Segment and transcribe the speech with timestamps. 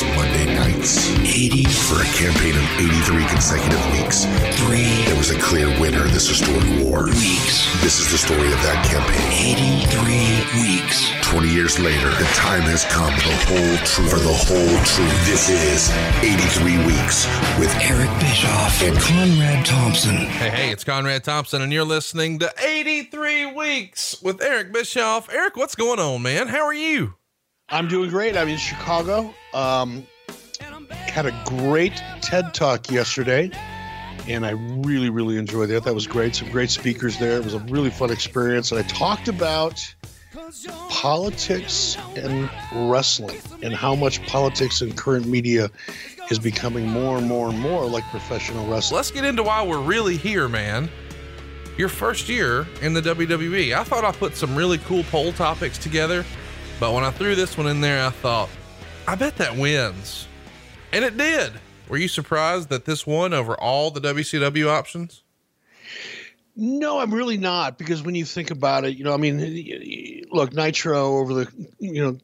[0.00, 1.10] those Monday nights.
[1.20, 4.24] 80 for a campaign of 83 consecutive weeks.
[4.56, 5.04] Three.
[5.04, 7.06] There was a clear winner in this historic war.
[7.06, 7.66] Weeks.
[7.82, 9.56] This is the story of that campaign.
[9.90, 11.10] 83 weeks.
[11.22, 14.10] 20 years later, the time has come for the whole truth.
[14.10, 15.26] For the whole truth.
[15.26, 15.90] This is
[16.22, 17.26] 83 Weeks
[17.58, 20.16] with Eric Bischoff and Conrad Thompson.
[20.16, 25.32] Hey, hey, it's Conrad Thompson, and you're listening to 83 Weeks with Eric Bischoff.
[25.32, 26.48] Eric, what's going on, man?
[26.48, 27.14] How are you?
[27.68, 28.36] I'm doing great.
[28.36, 29.32] I'm in Chicago.
[29.54, 30.06] Um,
[30.90, 33.50] had a great TED talk yesterday,
[34.28, 35.84] and I really, really enjoyed that.
[35.84, 36.36] That was great.
[36.36, 37.36] Some great speakers there.
[37.36, 38.70] It was a really fun experience.
[38.70, 39.94] And I talked about
[40.88, 42.50] politics and
[42.90, 45.70] wrestling and how much politics and current media
[46.30, 48.96] is becoming more and more and more like professional wrestling.
[48.96, 50.88] Let's get into why we're really here, man.
[51.76, 53.74] Your first year in the WWE.
[53.74, 56.24] I thought I put some really cool poll topics together,
[56.78, 58.48] but when I threw this one in there, I thought,
[59.10, 60.28] I bet that wins.
[60.92, 61.54] And it did.
[61.88, 65.24] Were you surprised that this won over all the WCW options?
[66.54, 70.54] No, I'm really not because when you think about it, you know, I mean, look,
[70.54, 72.18] Nitro over the you know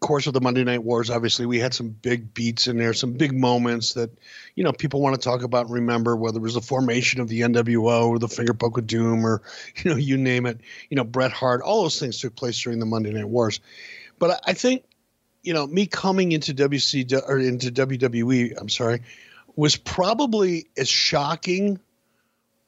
[0.00, 3.12] course of the Monday Night Wars, obviously we had some big beats in there, some
[3.12, 4.08] big moments that
[4.54, 7.28] you know people want to talk about and remember, whether it was the formation of
[7.28, 9.42] the NWO or the Finger Poke of Doom or
[9.84, 12.78] you know you name it, you know Bret Hart, all those things took place during
[12.78, 13.60] the Monday Night Wars.
[14.18, 14.84] But I think
[15.42, 19.02] you know me coming into WC or into WWE, I'm sorry,
[19.56, 21.80] was probably as shocking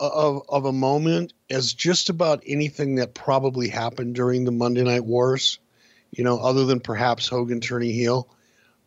[0.00, 5.04] of of a moment as just about anything that probably happened during the Monday Night
[5.04, 5.58] Wars.
[6.10, 8.28] You know, other than perhaps Hogan turning heel,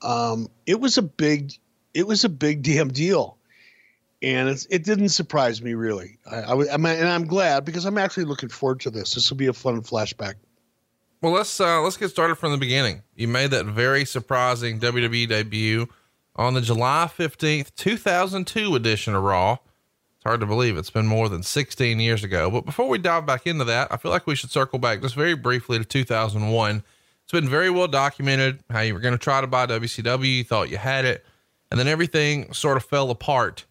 [0.01, 1.53] um, it was a big,
[1.93, 3.37] it was a big damn deal,
[4.21, 6.17] and it didn't surprise me really.
[6.29, 9.13] I, I was, I'm, and I'm glad because I'm actually looking forward to this.
[9.13, 10.35] This will be a fun flashback.
[11.19, 13.01] Well, let's uh, let's get started from the beginning.
[13.15, 15.87] You made that very surprising WWE debut
[16.35, 21.27] on the July 15th, 2002 edition of Raw It's hard to believe it's been more
[21.27, 22.51] than 16 years ago.
[22.51, 25.15] But before we dive back into that, I feel like we should circle back just
[25.15, 26.83] very briefly to 2001.
[27.23, 30.43] It's been very well documented how you were going to try to buy WCW, you
[30.43, 31.25] thought you had it,
[31.71, 33.65] and then everything sort of fell apart.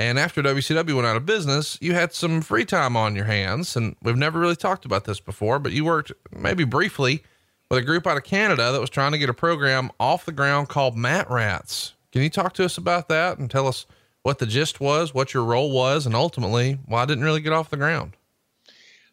[0.00, 3.76] And after WCW went out of business, you had some free time on your hands.
[3.76, 7.22] And we've never really talked about this before, but you worked maybe briefly
[7.68, 10.32] with a group out of Canada that was trying to get a program off the
[10.32, 11.92] ground called Mat Rats.
[12.12, 13.84] Can you talk to us about that and tell us
[14.22, 17.52] what the gist was, what your role was, and ultimately why I didn't really get
[17.52, 18.12] off the ground.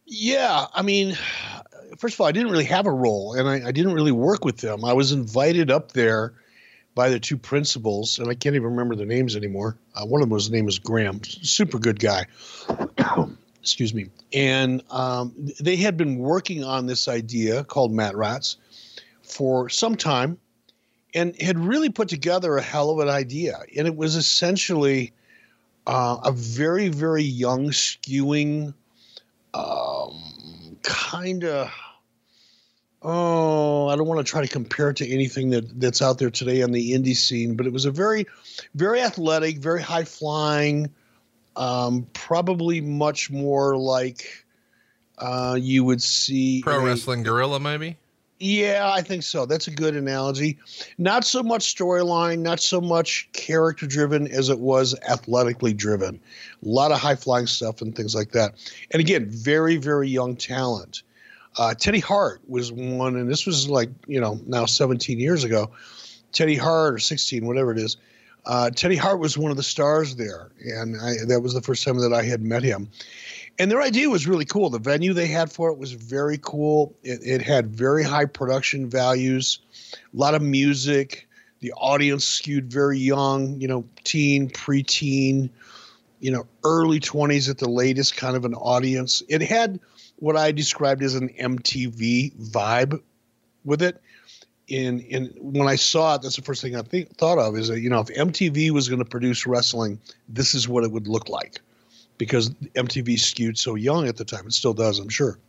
[0.06, 1.18] Yeah, I mean,
[1.98, 4.46] first of all, I didn't really have a role, and I, I didn't really work
[4.46, 4.86] with them.
[4.86, 6.34] I was invited up there
[6.98, 9.78] by the two principals, and I can't even remember their names anymore.
[9.94, 12.26] Uh, one of them was name was Graham, super good guy.
[13.62, 14.10] Excuse me.
[14.34, 18.58] And um, they had been working on this idea called Mat Rats
[19.22, 20.40] for some time
[21.14, 23.60] and had really put together a hell of an idea.
[23.78, 25.14] And it was essentially
[25.86, 28.74] uh, a very, very young, skewing,
[29.54, 31.72] um, kind of.
[33.04, 36.32] Oh, I don't want to try to compare it to anything that, that's out there
[36.32, 38.26] today on the indie scene, but it was a very,
[38.74, 40.90] very athletic, very high flying,
[41.56, 44.46] um, probably much more like
[45.20, 47.98] uh, you would see Pro Wrestling Guerrilla, maybe.
[48.40, 49.48] Yeah, I think so.
[49.48, 50.60] That's a good analogy.
[51.00, 56.20] Not so much storyline, not so much character driven as it was athletically driven.
[56.64, 58.54] A lot of high flying stuff and things like that.
[58.92, 61.02] And again, very, very young talent.
[61.58, 65.72] Uh, Teddy Hart was one, and this was like, you know, now 17 years ago.
[66.32, 67.98] Teddy Hart, or 16, whatever it is.
[68.46, 70.52] Uh, Teddy Hart was one of the stars there.
[70.60, 72.90] And I, that was the first time that I had met him
[73.60, 74.70] and their idea was really cool.
[74.70, 76.96] The venue they had for it was very cool.
[77.04, 79.60] It, it, had very high production values,
[79.94, 81.28] a lot of music.
[81.60, 85.50] The audience skewed very young, you know, teen, preteen,
[86.20, 89.24] you know, early 20s at the latest kind of an audience.
[89.28, 89.80] It had
[90.18, 93.02] what I described as an MTV vibe
[93.64, 94.02] with it.
[94.68, 97.70] In, in when I saw it, that's the first thing I think, thought of is
[97.70, 99.98] that, you know, if MTV was going to produce wrestling,
[100.28, 101.62] this is what it would look like
[102.18, 104.46] because MTV skewed so young at the time.
[104.46, 105.40] It still does, I'm sure.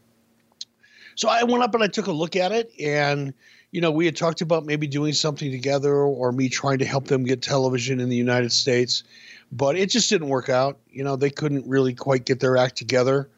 [1.17, 3.35] So I went up and I took a look at it, and
[3.73, 7.07] you know, we had talked about maybe doing something together or me trying to help
[7.07, 9.03] them get television in the United States,
[9.51, 10.79] but it just didn't work out.
[10.91, 13.29] You know, they couldn't really quite get their act together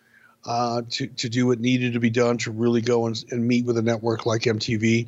[0.44, 3.64] uh, to to do what needed to be done to really go and, and meet
[3.64, 5.06] with a network like MTV.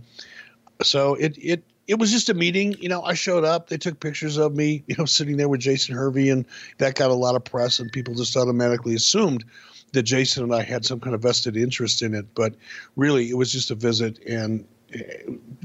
[0.82, 2.74] So it it it was just a meeting.
[2.80, 3.68] You know, I showed up.
[3.68, 6.46] They took pictures of me, you know, sitting there with Jason Hervey, and
[6.78, 9.44] that got a lot of press, and people just automatically assumed
[9.92, 12.26] that Jason and I had some kind of vested interest in it.
[12.34, 12.54] But
[12.96, 15.00] really, it was just a visit and eh,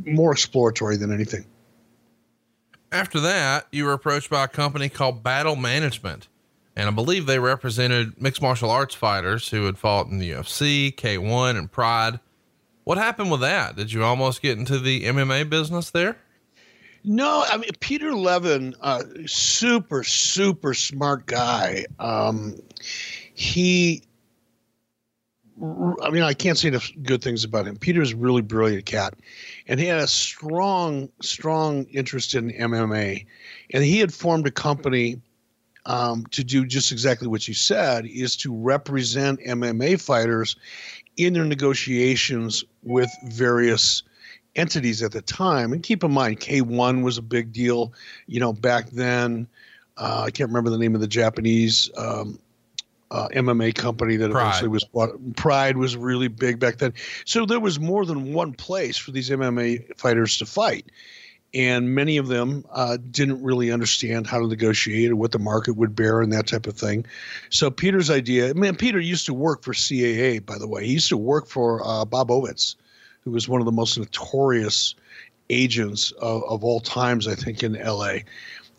[0.05, 1.45] more exploratory than anything.
[2.91, 6.29] After that, you were approached by a company called Battle Management.
[6.77, 10.93] And I believe they represented mixed martial arts fighters who had fought in the UFC,
[10.93, 12.19] K1, and Pride.
[12.83, 13.75] What happened with that?
[13.75, 16.17] Did you almost get into the MMA business there?
[17.03, 21.85] No, I mean Peter Levin, uh, super super smart guy.
[21.97, 22.59] Um,
[23.33, 24.03] he,
[25.59, 27.77] I mean, I can't say enough good things about him.
[27.77, 29.15] Peter's a really brilliant cat,
[29.67, 33.25] and he had a strong strong interest in MMA,
[33.73, 35.19] and he had formed a company
[35.87, 40.57] um, to do just exactly what you said is to represent MMA fighters
[41.15, 44.03] in their negotiations with various
[44.55, 45.71] entities at the time.
[45.71, 47.93] And keep in mind, K1 was a big deal,
[48.27, 49.47] you know, back then.
[49.95, 52.37] Uh, I can't remember the name of the Japanese um,
[53.09, 54.41] uh, MMA company that Pride.
[54.41, 55.35] eventually was bought.
[55.37, 56.93] Pride was really big back then.
[57.23, 60.91] So there was more than one place for these MMA fighters to fight.
[61.53, 65.73] And many of them uh, didn't really understand how to negotiate or what the market
[65.73, 67.05] would bear and that type of thing.
[67.49, 70.85] So Peter's idea, man, Peter used to work for CAA, by the way.
[70.85, 72.75] He used to work for uh, Bob Ovitz
[73.27, 74.95] who was one of the most notorious
[75.49, 78.19] agents of, of all times, I think, in LA.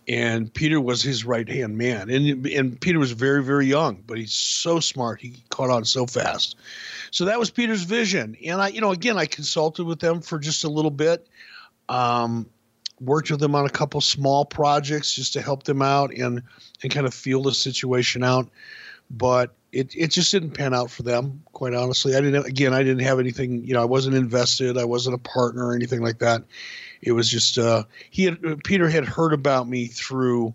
[0.08, 2.08] And Peter was his right hand man.
[2.08, 5.20] And, and Peter was very, very young, but he's so smart.
[5.20, 6.56] He caught on so fast.
[7.10, 8.38] So that was Peter's vision.
[8.42, 11.28] And I, you know, again, I consulted with them for just a little bit.
[11.90, 12.48] Um,
[13.00, 16.42] worked with them on a couple small projects just to help them out and
[16.82, 18.48] and kind of feel the situation out.
[19.10, 21.42] But it it just didn't pan out for them.
[21.52, 22.46] Quite honestly, I didn't.
[22.46, 23.64] Again, I didn't have anything.
[23.64, 24.78] You know, I wasn't invested.
[24.78, 26.42] I wasn't a partner or anything like that.
[27.02, 30.54] It was just uh, he had uh, Peter had heard about me through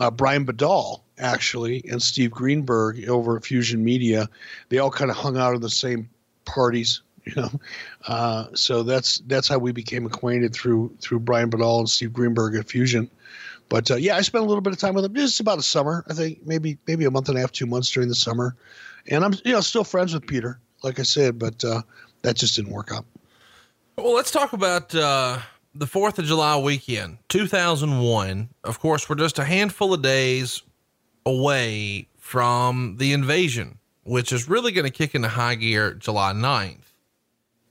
[0.00, 4.28] uh, Brian Bedol actually and Steve Greenberg over at Fusion Media.
[4.68, 6.08] They all kind of hung out in the same
[6.44, 7.02] parties.
[7.34, 7.50] You know,
[8.06, 12.54] uh, so that's that's how we became acquainted through through Brian Bedol and Steve Greenberg
[12.54, 13.08] at Fusion.
[13.70, 15.14] But uh, yeah, I spent a little bit of time with him.
[15.14, 17.90] Just about a summer, I think, maybe maybe a month and a half, two months
[17.90, 18.54] during the summer.
[19.08, 21.80] And I'm you know still friends with Peter, like I said, but uh,
[22.22, 23.06] that just didn't work out.
[23.96, 25.38] Well, let's talk about uh,
[25.74, 28.50] the Fourth of July weekend, two thousand one.
[28.64, 30.62] Of course, we're just a handful of days
[31.24, 36.83] away from the invasion, which is really going to kick into high gear July 9th.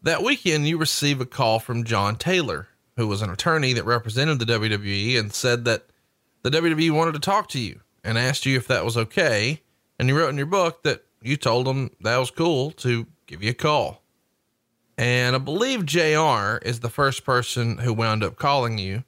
[0.04, 2.68] That weekend, you receive a call from John Taylor,
[2.98, 5.86] who was an attorney that represented the WWE and said that
[6.42, 9.62] the WWE wanted to talk to you and asked you if that was okay.
[9.98, 13.42] And you wrote in your book that you told them that was cool to give
[13.42, 14.04] you a call.
[14.98, 19.06] And I believe JR is the first person who wound up calling you.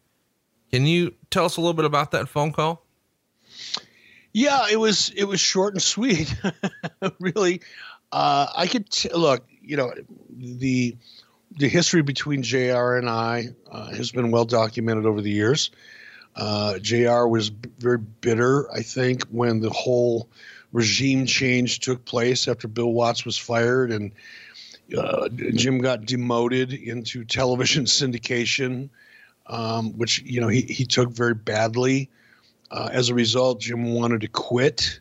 [0.71, 2.85] Can you tell us a little bit about that phone call?
[4.31, 6.35] Yeah, it was it was short and sweet.
[7.19, 7.61] really,
[8.11, 9.45] uh, I could t- look.
[9.65, 9.93] You know,
[10.29, 10.95] the
[11.57, 15.71] the history between JR and I uh, has been well documented over the years.
[16.35, 20.29] Uh, JR was b- very bitter, I think, when the whole
[20.73, 24.11] regime change took place after Bill Watts was fired and
[24.95, 28.89] uh, Jim got demoted into television syndication,
[29.47, 32.09] um, which you know he he took very badly.
[32.71, 34.99] Uh, as a result, Jim wanted to quit.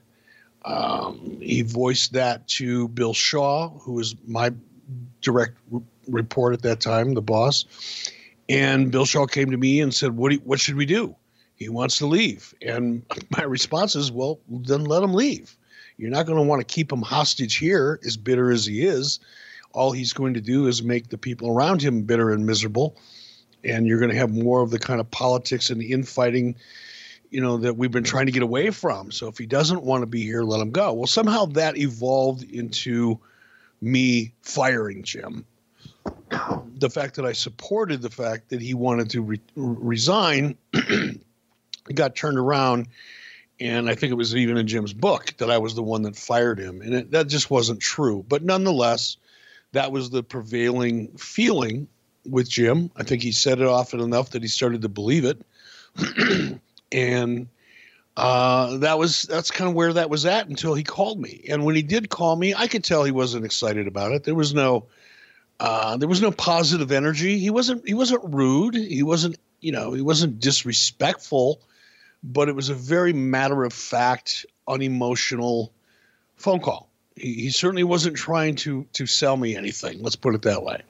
[0.65, 4.51] Um, he voiced that to Bill Shaw, who was my
[5.21, 5.59] direct
[6.09, 7.65] report at that time, the boss.
[8.49, 11.15] And Bill Shaw came to me and said, "What you, what should we do?"
[11.57, 13.03] He wants to leave, and
[13.37, 15.57] my response is, "Well, then let him leave.
[15.97, 19.21] You're not going to want to keep him hostage here, as bitter as he is.
[19.73, 22.97] All he's going to do is make the people around him bitter and miserable,
[23.63, 26.57] and you're going to have more of the kind of politics and infighting."
[27.35, 29.11] You know that we've been trying to get away from.
[29.11, 30.93] So if he doesn't want to be here, let him go.
[30.93, 33.19] Well, somehow that evolved into
[33.81, 35.45] me firing Jim.
[36.77, 40.57] The fact that I supported the fact that he wanted to re- resign
[41.95, 42.87] got turned around,
[43.59, 46.15] and I think it was even in Jim's book that I was the one that
[46.15, 48.25] fired him, and it, that just wasn't true.
[48.29, 49.17] But nonetheless,
[49.73, 51.89] that was the prevailing feeling
[52.25, 52.93] with Jim.
[52.95, 55.41] I think he said it often enough that he started to believe it.
[56.95, 57.49] and
[58.17, 61.45] uh, that was that's kind of where that was at until he called me.
[61.49, 64.25] And when he did call me, I could tell he wasn't excited about it.
[64.25, 64.87] There was no
[65.59, 67.39] uh, there was no positive energy.
[67.39, 68.77] He wasn't he wasn't rude.
[68.77, 71.61] He wasn't you know he wasn't disrespectful,
[72.23, 75.73] but it was a very matter of fact, unemotional
[76.37, 76.89] phone call.
[77.17, 80.01] He, he certainly wasn't trying to to sell me anything.
[80.03, 80.83] Let's put it that way.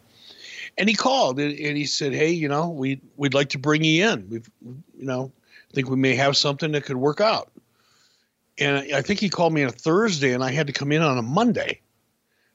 [0.77, 3.83] And he called and, and he said, "Hey, you know, we we'd like to bring
[3.83, 4.29] you in.
[4.29, 5.33] We've you know."
[5.75, 7.51] Think we may have something that could work out.
[8.59, 11.03] And I think he called me on a Thursday, and I had to come in
[11.03, 11.81] on a Monday,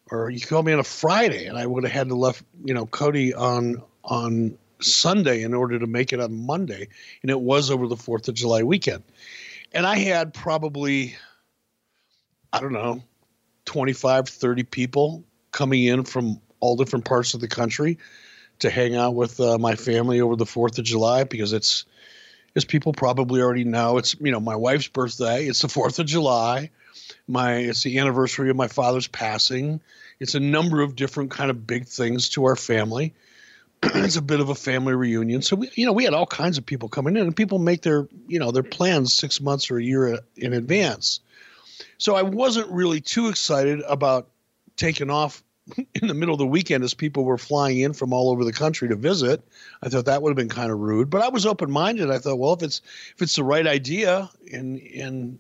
[0.10, 2.74] or he called me on a Friday, and I would have had to left, you
[2.74, 6.88] know, Cody on on Sunday in order to make it on Monday,
[7.22, 9.04] and it was over the Fourth of July weekend.
[9.74, 11.16] And I had probably,
[12.54, 13.04] I don't know,
[13.66, 17.98] 25, 30 people coming in from all different parts of the country
[18.60, 21.86] to hang out with uh, my family over the Fourth of July because it's,
[22.60, 25.46] as people probably already know, it's you know my wife's birthday.
[25.46, 26.70] It's the Fourth of July.
[27.26, 29.80] My it's the anniversary of my father's passing.
[30.20, 33.14] It's a number of different kind of big things to our family.
[33.84, 35.42] it's a bit of a family reunion.
[35.42, 37.82] So we, you know, we had all kinds of people coming in, and people make
[37.82, 41.22] their, you know, their plans six months or a year in advance.
[41.98, 44.28] So I wasn't really too excited about
[44.76, 45.42] taking off
[45.96, 48.54] in the middle of the weekend as people were flying in from all over the
[48.54, 49.44] country to visit.
[49.82, 52.10] I thought that would have been kind of rude, but I was open minded.
[52.10, 52.82] I thought, well, if it's
[53.16, 55.40] if it's the right idea and and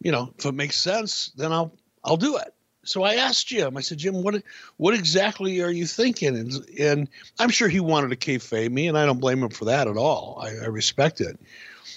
[0.00, 1.72] you know if it makes sense, then I'll
[2.04, 2.52] I'll do it.
[2.84, 3.76] So I asked Jim.
[3.76, 4.42] I said, Jim, what
[4.76, 6.36] what exactly are you thinking?
[6.36, 7.08] And and
[7.38, 9.96] I'm sure he wanted to kayfabe me, and I don't blame him for that at
[9.96, 10.40] all.
[10.40, 11.38] I, I respect it,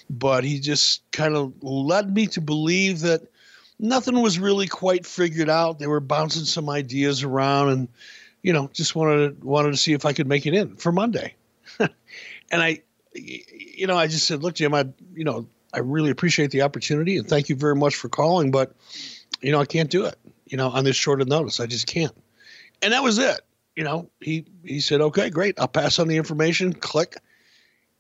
[0.09, 3.21] but he just kind of led me to believe that
[3.79, 5.79] nothing was really quite figured out.
[5.79, 7.87] They were bouncing some ideas around, and
[8.43, 10.91] you know, just wanted to, wanted to see if I could make it in for
[10.91, 11.35] Monday.
[11.79, 11.89] and
[12.51, 12.81] I,
[13.13, 17.17] you know, I just said, look, Jim, I, you know, I really appreciate the opportunity,
[17.17, 18.75] and thank you very much for calling, but
[19.41, 20.15] you know, I can't do it.
[20.45, 22.15] You know, on this short of notice, I just can't.
[22.81, 23.41] And that was it.
[23.75, 26.73] You know, he he said, okay, great, I'll pass on the information.
[26.73, 27.15] Click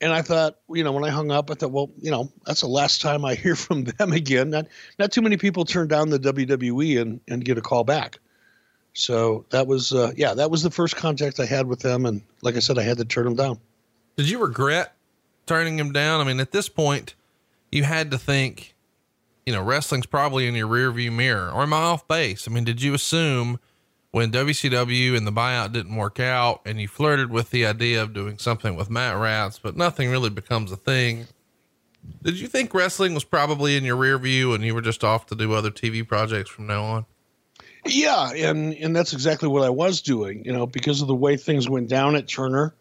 [0.01, 2.61] and I thought, you know, when I hung up, I thought, well, you know, that's
[2.61, 4.49] the last time I hear from them again.
[4.49, 8.19] Not not too many people turn down the WWE and and get a call back.
[8.93, 12.21] So that was, uh, yeah, that was the first contact I had with them, and
[12.41, 13.59] like I said, I had to turn them down.
[14.17, 14.95] Did you regret
[15.45, 16.19] turning him down?
[16.19, 17.15] I mean, at this point,
[17.71, 18.75] you had to think,
[19.45, 22.47] you know, wrestling's probably in your rearview mirror, or am I off base?
[22.47, 23.59] I mean, did you assume?
[24.11, 28.13] When WCW and the buyout didn't work out and you flirted with the idea of
[28.13, 31.27] doing something with Mat Rats, but nothing really becomes a thing.
[32.23, 35.27] Did you think wrestling was probably in your rear view and you were just off
[35.27, 37.05] to do other TV projects from now on?
[37.85, 41.37] Yeah, and and that's exactly what I was doing, you know, because of the way
[41.37, 42.75] things went down at Turner.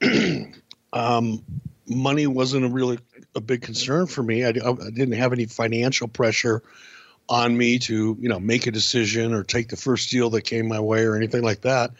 [0.92, 1.42] um,
[1.88, 2.98] money wasn't a really
[3.34, 4.44] a big concern for me.
[4.44, 6.62] I, I didn't have any financial pressure
[7.30, 10.68] on me to you know make a decision or take the first deal that came
[10.68, 11.92] my way or anything like that.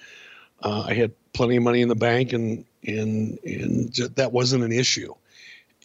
[0.62, 4.72] Uh, I had plenty of money in the bank, and and and that wasn't an
[4.72, 5.14] issue.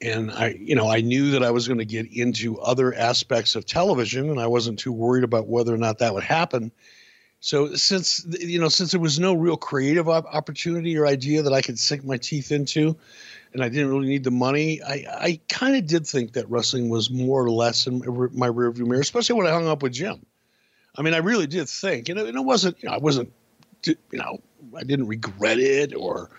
[0.02, 3.56] And I, you know, I knew that I was going to get into other aspects
[3.56, 6.72] of television, and I wasn't too worried about whether or not that would happen.
[7.40, 11.62] So since you know, since there was no real creative opportunity or idea that I
[11.62, 12.98] could sink my teeth into,
[13.56, 14.84] and I didn't really need the money.
[14.84, 18.00] I, I kind of did think that wrestling was more or less in
[18.34, 20.26] my rearview mirror, especially when I hung up with Jim.
[20.98, 23.32] I mean, I really did think, and it, and it wasn't, you know, I wasn't,
[23.86, 24.42] you know,
[24.76, 26.30] I didn't regret it or,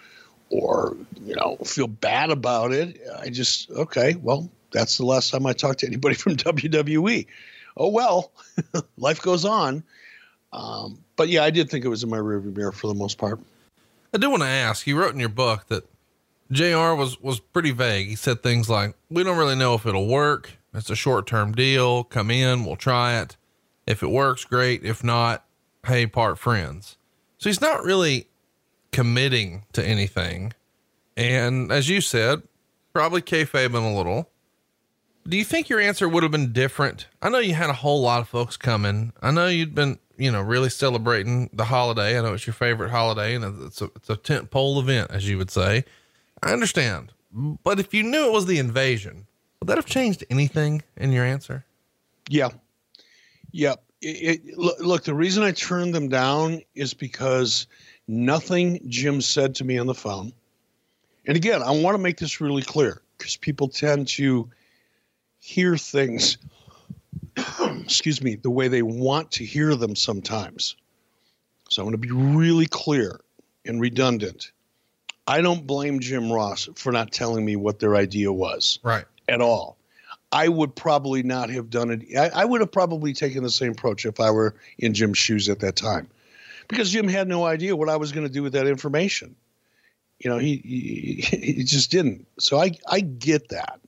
[0.50, 0.94] or
[1.24, 3.00] you know, feel bad about it.
[3.18, 7.26] I just okay, well, that's the last time I talked to anybody from WWE.
[7.78, 8.30] Oh well,
[8.98, 9.82] life goes on.
[10.52, 13.16] Um, but yeah, I did think it was in my rearview mirror for the most
[13.16, 13.40] part.
[14.12, 14.86] I do want to ask.
[14.86, 15.84] You wrote in your book that
[16.50, 18.08] JR was, was pretty vague.
[18.08, 20.52] He said things like, we don't really know if it'll work.
[20.74, 22.04] It's a short term deal.
[22.04, 23.36] Come in, we'll try it.
[23.86, 24.84] If it works, great.
[24.84, 25.44] If not,
[25.86, 26.96] hey, part friends.
[27.38, 28.28] So he's not really
[28.92, 30.52] committing to anything.
[31.16, 32.42] And as you said,
[32.92, 34.30] probably kayfabing a little.
[35.28, 37.08] Do you think your answer would have been different?
[37.20, 39.12] I know you had a whole lot of folks coming.
[39.20, 42.18] I know you'd been, you know, really celebrating the holiday.
[42.18, 45.28] I know it's your favorite holiday and it's a, it's a tent pole event, as
[45.28, 45.84] you would say.
[46.42, 47.12] I understand.
[47.32, 49.26] But if you knew it was the invasion,
[49.60, 51.64] would that have changed anything in your answer?
[52.28, 52.50] Yeah.
[53.52, 53.82] Yep.
[54.56, 57.66] Look, look, the reason I turned them down is because
[58.06, 60.32] nothing Jim said to me on the phone.
[61.26, 64.48] And again, I want to make this really clear because people tend to
[65.40, 66.38] hear things,
[67.60, 70.76] excuse me, the way they want to hear them sometimes.
[71.68, 73.20] So I want to be really clear
[73.64, 74.52] and redundant.
[75.26, 78.78] I don't blame Jim Ross for not telling me what their idea was.
[78.82, 79.04] Right.
[79.28, 79.76] At all.
[80.32, 82.16] I would probably not have done it.
[82.16, 85.48] I, I, would have probably taken the same approach if I were in Jim's shoes
[85.48, 86.08] at that time,
[86.68, 89.36] because Jim had no idea what I was going to do with that information.
[90.18, 92.26] You know, he, he, he just didn't.
[92.38, 93.80] So I I get that,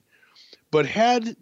[0.71, 1.37] but had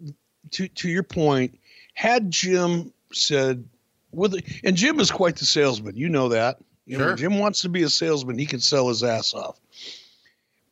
[0.51, 1.59] to to your point,
[1.93, 3.65] had Jim said
[4.11, 5.95] with and Jim is quite the salesman.
[5.95, 6.57] You know that.
[6.85, 7.09] You sure.
[7.09, 8.39] know, Jim wants to be a salesman.
[8.39, 9.59] He can sell his ass off.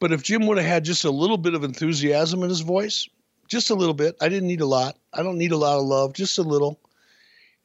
[0.06, 3.10] But if Jim would have had just a little bit of enthusiasm in his voice,
[3.48, 5.00] just a little bit, I didn't need a lot.
[5.12, 6.80] I don't need a lot of love, just a little.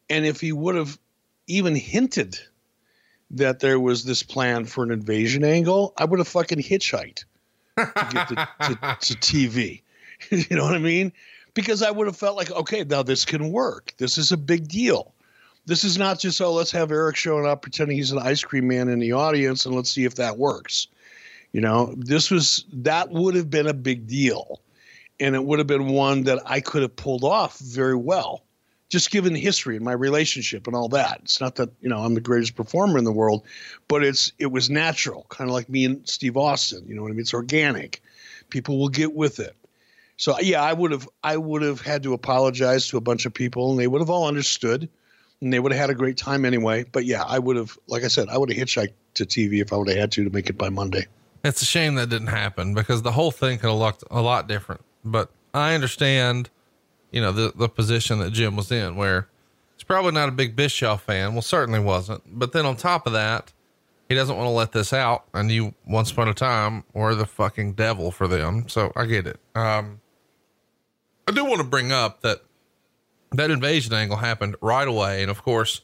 [0.09, 0.99] And if he would have
[1.49, 2.39] even hinted
[3.33, 7.25] that there was this plan for an invasion angle, I would have fucking hitchhiked
[7.77, 9.83] to get to, to, to TV.
[10.31, 11.13] you know what I mean?
[11.53, 13.93] Because I would have felt like, okay, now this can work.
[13.99, 15.13] This is a big deal.
[15.67, 18.67] This is not just, oh, let's have Eric showing up pretending he's an ice cream
[18.67, 20.89] man in the audience and let's see if that works.
[21.53, 24.61] You know, this was, that would have been a big deal.
[25.19, 28.45] And it would have been one that I could have pulled off very well
[28.91, 31.21] just given the history and my relationship and all that.
[31.23, 33.45] It's not that you know I'm the greatest performer in the world,
[33.89, 36.85] but it's it was natural, kind of like me and Steve Austin.
[36.87, 37.21] You know what I mean?
[37.21, 38.03] It's organic.
[38.51, 39.57] People will get with it.
[40.17, 43.33] So yeah, I would have I would have had to apologize to a bunch of
[43.33, 44.89] people, and they would have all understood,
[45.41, 46.85] and they would have had a great time anyway.
[46.85, 49.73] But yeah, I would have, like I said, I would have hitchhiked to TV if
[49.73, 51.07] I would have had to to make it by Monday.
[51.43, 54.47] It's a shame that didn't happen because the whole thing could have looked a lot
[54.47, 54.83] different.
[55.05, 56.51] But I understand
[57.11, 59.29] you know, the, the position that Jim was in, where
[59.77, 61.33] he's probably not a big Bischoff fan.
[61.33, 62.23] Well, certainly wasn't.
[62.27, 63.53] But then on top of that,
[64.09, 65.25] he doesn't want to let this out.
[65.35, 68.69] And you, once upon a time, were the fucking devil for them.
[68.69, 69.39] So I get it.
[69.55, 70.01] Um,
[71.27, 72.43] I do want to bring up that
[73.33, 75.23] that invasion angle happened right away.
[75.23, 75.83] And of course,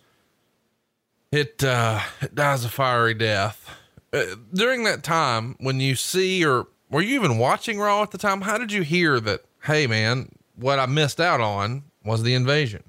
[1.30, 3.70] it, uh, it dies a fiery death.
[4.16, 8.18] Uh, during that time, when you see, or were you even watching Raw at the
[8.18, 8.40] time?
[8.40, 9.44] How did you hear that?
[9.62, 12.82] Hey, man, what I missed out on was the invasion.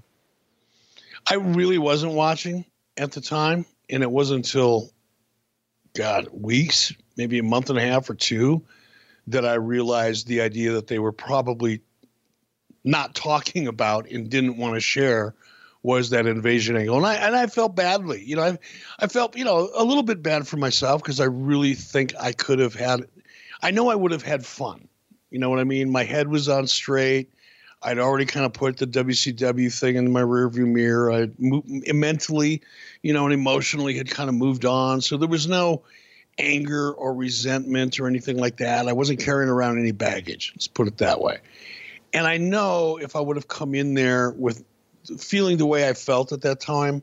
[1.29, 2.63] I really wasn't watching
[2.95, 4.89] at the time, and it wasn't until
[5.95, 8.63] God weeks, maybe a month and a half or two,
[9.27, 11.81] that I realized the idea that they were probably
[12.85, 15.35] not talking about and didn't want to share
[15.83, 16.97] was that invasion angle.
[16.97, 18.23] And I and I felt badly.
[18.23, 18.57] You know, I
[18.99, 22.31] I felt, you know, a little bit bad for myself because I really think I
[22.31, 23.07] could have had
[23.61, 24.87] I know I would have had fun.
[25.29, 25.91] You know what I mean?
[25.91, 27.31] My head was on straight.
[27.83, 31.11] I'd already kind of put the WCW thing in my rearview mirror.
[31.11, 31.29] I
[31.93, 32.61] mentally,
[33.03, 35.01] you know, and emotionally had kind of moved on.
[35.01, 35.83] So there was no
[36.39, 38.87] anger or resentment or anything like that.
[38.87, 40.53] I wasn't carrying around any baggage.
[40.55, 41.37] Let's put it that way.
[42.13, 44.63] And I know if I would have come in there with
[45.17, 47.01] feeling the way I felt at that time,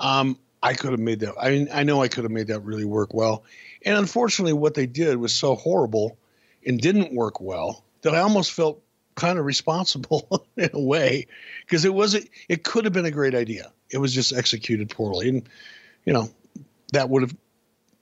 [0.00, 1.34] um, I could have made that.
[1.40, 3.44] I mean, I know I could have made that really work well.
[3.84, 6.18] And unfortunately, what they did was so horrible
[6.66, 8.82] and didn't work well that I almost felt
[9.14, 11.26] kind of responsible in a way
[11.64, 12.14] because it was
[12.48, 13.72] it could have been a great idea.
[13.90, 15.48] It was just executed poorly, and
[16.04, 16.28] you know
[16.92, 17.36] that would have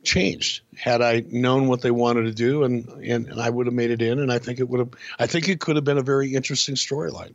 [0.02, 3.74] changed had I known what they wanted to do, and, and and I would have
[3.74, 4.90] made it in, and I think it would have.
[5.18, 7.34] I think it could have been a very interesting storyline.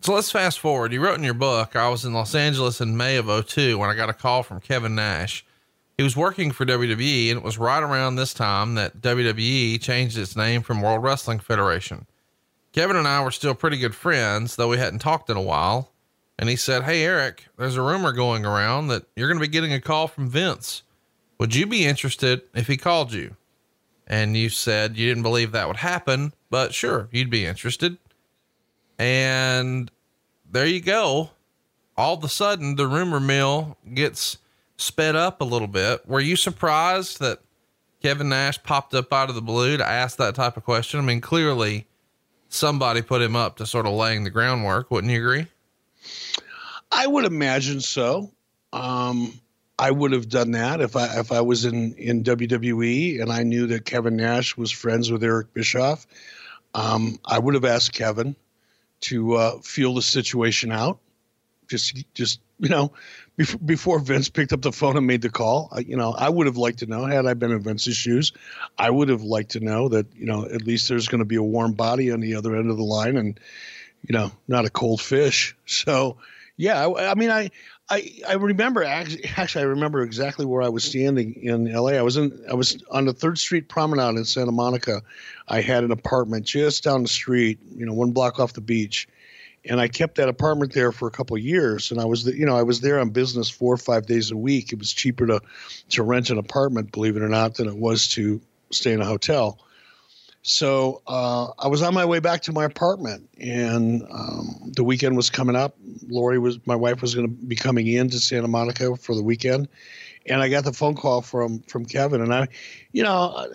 [0.00, 0.92] So let's fast forward.
[0.92, 3.90] You wrote in your book, I was in Los Angeles in May of 02 when
[3.90, 5.44] I got a call from Kevin Nash.
[5.96, 10.18] He was working for WWE, and it was right around this time that WWE changed
[10.18, 12.06] its name from World Wrestling Federation.
[12.72, 15.92] Kevin and I were still pretty good friends, though we hadn't talked in a while.
[16.38, 19.50] And he said, Hey, Eric, there's a rumor going around that you're going to be
[19.50, 20.82] getting a call from Vince.
[21.38, 23.34] Would you be interested if he called you?
[24.06, 27.96] And you said you didn't believe that would happen, but sure, you'd be interested.
[28.98, 29.90] And
[30.50, 31.30] there you go.
[31.96, 34.38] All of a sudden, the rumor mill gets
[34.76, 36.06] sped up a little bit.
[36.06, 37.40] Were you surprised that
[38.02, 41.00] Kevin Nash popped up out of the blue to ask that type of question?
[41.00, 41.86] I mean, clearly
[42.48, 44.90] somebody put him up to sort of laying the groundwork.
[44.90, 45.46] Wouldn't you agree?
[46.92, 48.30] I would imagine so.
[48.72, 49.40] Um,
[49.78, 53.42] I would have done that if I if I was in in WWE and I
[53.42, 56.06] knew that Kevin Nash was friends with Eric Bischoff.
[56.74, 58.36] Um, I would have asked Kevin
[59.08, 60.98] to uh, feel the situation out.
[61.68, 62.92] Just just you know,
[63.64, 66.56] before, Vince picked up the phone and made the call, you know, I would have
[66.56, 67.04] liked to know.
[67.04, 68.32] Had I been in Vince's shoes,
[68.78, 71.36] I would have liked to know that you know at least there's going to be
[71.36, 73.38] a warm body on the other end of the line, and
[74.06, 75.56] you know, not a cold fish.
[75.66, 76.16] So,
[76.56, 77.50] yeah, I, I mean, I.
[77.88, 81.90] I, I remember actually, actually I remember exactly where I was standing in LA.
[81.90, 85.02] I was in I was on the Third Street Promenade in Santa Monica.
[85.46, 89.06] I had an apartment just down the street, you know, one block off the beach,
[89.64, 91.92] and I kept that apartment there for a couple of years.
[91.92, 94.36] And I was, you know, I was there on business four or five days a
[94.36, 94.72] week.
[94.72, 95.40] It was cheaper to
[95.90, 98.40] to rent an apartment, believe it or not, than it was to
[98.70, 99.60] stay in a hotel.
[100.48, 105.16] So uh, I was on my way back to my apartment, and um, the weekend
[105.16, 105.76] was coming up.
[106.06, 109.24] Lori was my wife was going to be coming in to Santa Monica for the
[109.24, 109.66] weekend,
[110.24, 112.46] and I got the phone call from from Kevin, and I,
[112.92, 113.48] you know, uh,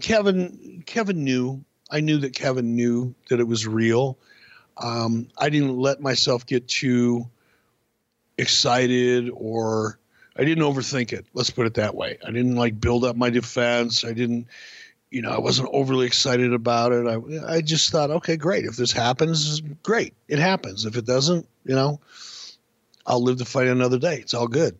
[0.00, 4.18] Kevin Kevin knew I knew that Kevin knew that it was real.
[4.76, 7.28] Um, I didn't let myself get too
[8.38, 9.97] excited or
[10.38, 11.26] I didn't overthink it.
[11.34, 12.16] Let's put it that way.
[12.24, 14.04] I didn't like build up my defense.
[14.04, 14.46] I didn't,
[15.10, 17.06] you know, I wasn't overly excited about it.
[17.06, 18.64] I, I just thought, okay, great.
[18.64, 20.14] If this happens, great.
[20.28, 20.84] It happens.
[20.84, 22.00] If it doesn't, you know,
[23.04, 24.16] I'll live to fight another day.
[24.16, 24.78] It's all good.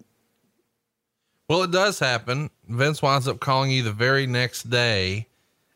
[1.48, 2.50] Well, it does happen.
[2.68, 5.26] Vince winds up calling you the very next day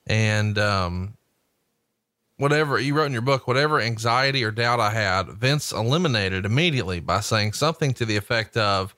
[0.06, 1.16] and, um,
[2.36, 7.00] whatever you wrote in your book, whatever anxiety or doubt I had, Vince eliminated immediately
[7.00, 8.94] by saying something to the effect of,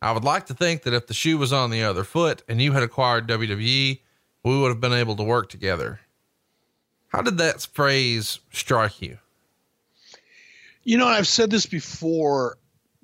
[0.00, 2.62] I would like to think that if the shoe was on the other foot and
[2.62, 4.00] you had acquired WWE,
[4.44, 6.00] we would have been able to work together.
[7.08, 9.18] How did that phrase strike you?
[10.84, 12.58] You know, I've said this before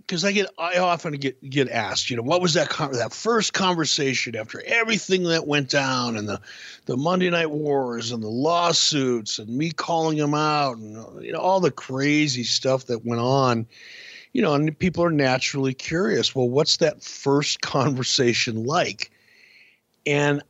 [0.06, 3.12] because I get I often get get asked, you know, what was that con- that
[3.12, 6.40] first conversation after everything that went down and the
[6.86, 11.40] the Monday Night Wars and the lawsuits and me calling him out and you know
[11.40, 13.66] all the crazy stuff that went on.
[14.34, 16.34] You know, and people are naturally curious.
[16.34, 19.10] Well, what's that first conversation like?
[20.04, 20.42] And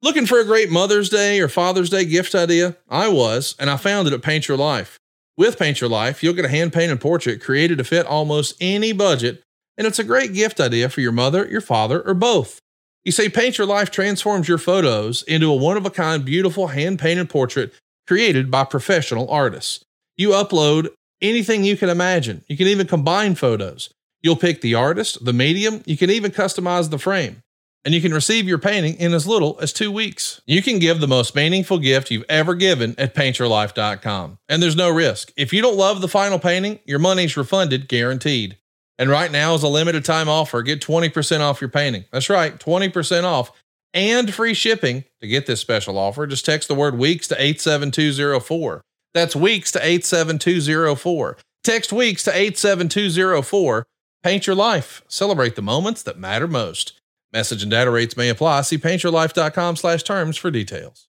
[0.00, 2.76] looking for a great Mother's Day or Father's Day gift idea?
[2.88, 4.96] I was, and I found it at Paint Your Life.
[5.36, 8.92] With Paint Your Life, you'll get a hand painted portrait created to fit almost any
[8.92, 9.42] budget,
[9.76, 12.60] and it's a great gift idea for your mother, your father, or both.
[13.04, 16.68] You see, Paint Your Life transforms your photos into a one of a kind, beautiful
[16.68, 17.72] hand painted portrait
[18.06, 19.82] created by professional artists.
[20.16, 20.88] You upload
[21.22, 22.44] anything you can imagine.
[22.48, 23.92] You can even combine photos.
[24.22, 27.42] You'll pick the artist, the medium, you can even customize the frame
[27.84, 30.40] and you can receive your painting in as little as two weeks.
[30.46, 34.38] You can give the most meaningful gift you've ever given at paintyourlife.com.
[34.48, 35.32] And there's no risk.
[35.36, 38.58] If you don't love the final painting, your money's refunded guaranteed.
[38.98, 40.60] And right now is a limited time offer.
[40.62, 42.04] Get 20% off your painting.
[42.12, 43.50] That's right, 20% off
[43.94, 45.04] and free shipping.
[45.22, 48.82] To get this special offer, just text the word weeks to 87204.
[49.14, 51.36] That's weeks to 87204.
[51.64, 53.86] Text weeks to 87204.
[54.22, 55.02] Paint your life.
[55.08, 57.00] Celebrate the moments that matter most.
[57.32, 58.62] Message and data rates may apply.
[58.62, 61.06] See paintyourlife.com slash terms for details.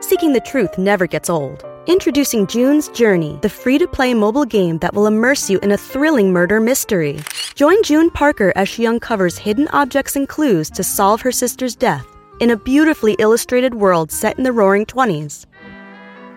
[0.00, 1.64] Seeking the truth never gets old.
[1.86, 5.76] Introducing June's Journey, the free to play mobile game that will immerse you in a
[5.76, 7.18] thrilling murder mystery.
[7.54, 12.06] Join June Parker as she uncovers hidden objects and clues to solve her sister's death
[12.40, 15.46] in a beautifully illustrated world set in the roaring 20s.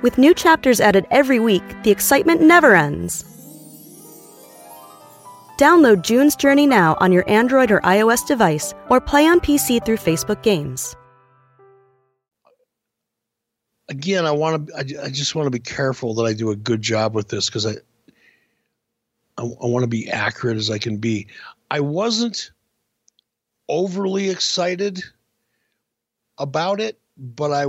[0.06, 3.24] With new chapters added every week, the excitement never ends.
[5.58, 9.98] Download June's Journey now on your Android or iOS device or play on PC through
[9.98, 10.96] Facebook Games.
[13.90, 16.84] Again, I want to I, just want to be careful that I do a good
[16.84, 17.72] job with this because I,
[19.40, 21.26] I I want to be accurate as I can be.
[21.72, 22.52] I wasn't
[23.70, 25.04] overly excited
[26.38, 27.66] about it, but I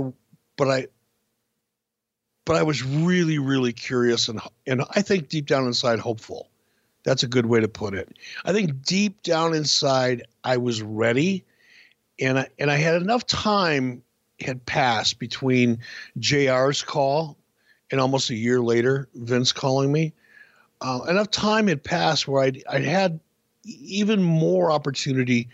[0.55, 0.87] but I
[2.47, 6.49] but I was really really curious and and I think deep down inside hopeful
[7.07, 8.17] that's a good way to put it.
[8.43, 11.45] I think deep down inside, I was ready,
[12.19, 14.03] and I, and I had enough time
[14.41, 15.79] had passed between
[16.19, 17.37] JR's call
[17.91, 20.13] and almost a year later, Vince calling me.
[20.81, 23.21] Uh, enough time had passed where I'd, I'd had
[23.63, 25.47] even more opportunity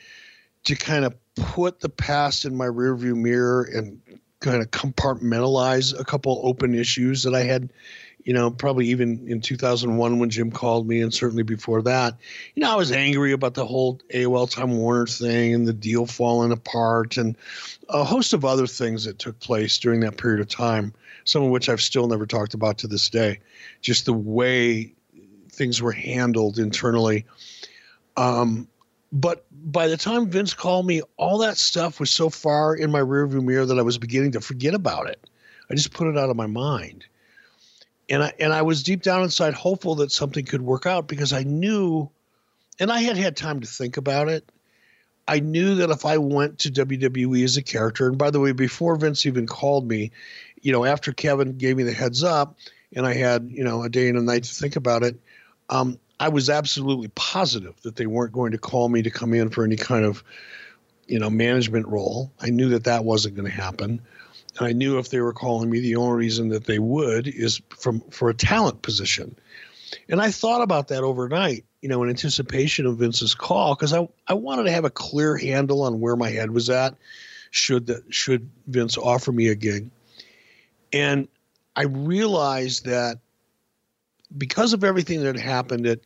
[0.64, 4.02] to kind of put the past in my rearview mirror and
[4.44, 7.70] kind of compartmentalize a couple open issues that I had
[8.24, 12.16] you know, probably even in 2001 when Jim called me, and certainly before that,
[12.56, 16.06] you know, I was angry about the whole AOL Time Warner thing and the deal
[16.06, 17.36] falling apart and
[17.90, 20.94] a host of other things that took place during that period of time,
[21.26, 23.40] some of which I've still never talked about to this day.
[23.82, 24.94] Just the way
[25.50, 27.26] things were handled internally.
[28.16, 28.68] Um,
[29.12, 33.00] but by the time Vince called me, all that stuff was so far in my
[33.00, 35.28] rearview mirror that I was beginning to forget about it.
[35.70, 37.06] I just put it out of my mind
[38.10, 41.34] and I and I was deep down inside hopeful that something could work out because
[41.34, 42.10] I knew,
[42.80, 44.50] and I had had time to think about it.
[45.28, 48.52] I knew that if I went to WWE as a character, and by the way,
[48.52, 50.12] before Vince even called me,
[50.62, 52.58] you know, after Kevin gave me the heads up,
[52.94, 55.18] and I had you know a day and a night to think about it,
[55.70, 59.50] um, I was absolutely positive that they weren't going to call me to come in
[59.50, 60.24] for any kind of,
[61.08, 62.32] you know, management role.
[62.40, 64.02] I knew that that wasn't going to happen.
[64.58, 67.62] And I knew if they were calling me, the only reason that they would is
[67.70, 69.36] from for a talent position.
[70.10, 74.08] And I thought about that overnight, you know, in anticipation of Vince's call, because I,
[74.28, 76.96] I wanted to have a clear handle on where my head was at
[77.52, 79.90] should that should Vince offer me a gig.
[80.92, 81.28] And
[81.76, 83.20] I realized that
[84.38, 86.00] because of everything that happened at,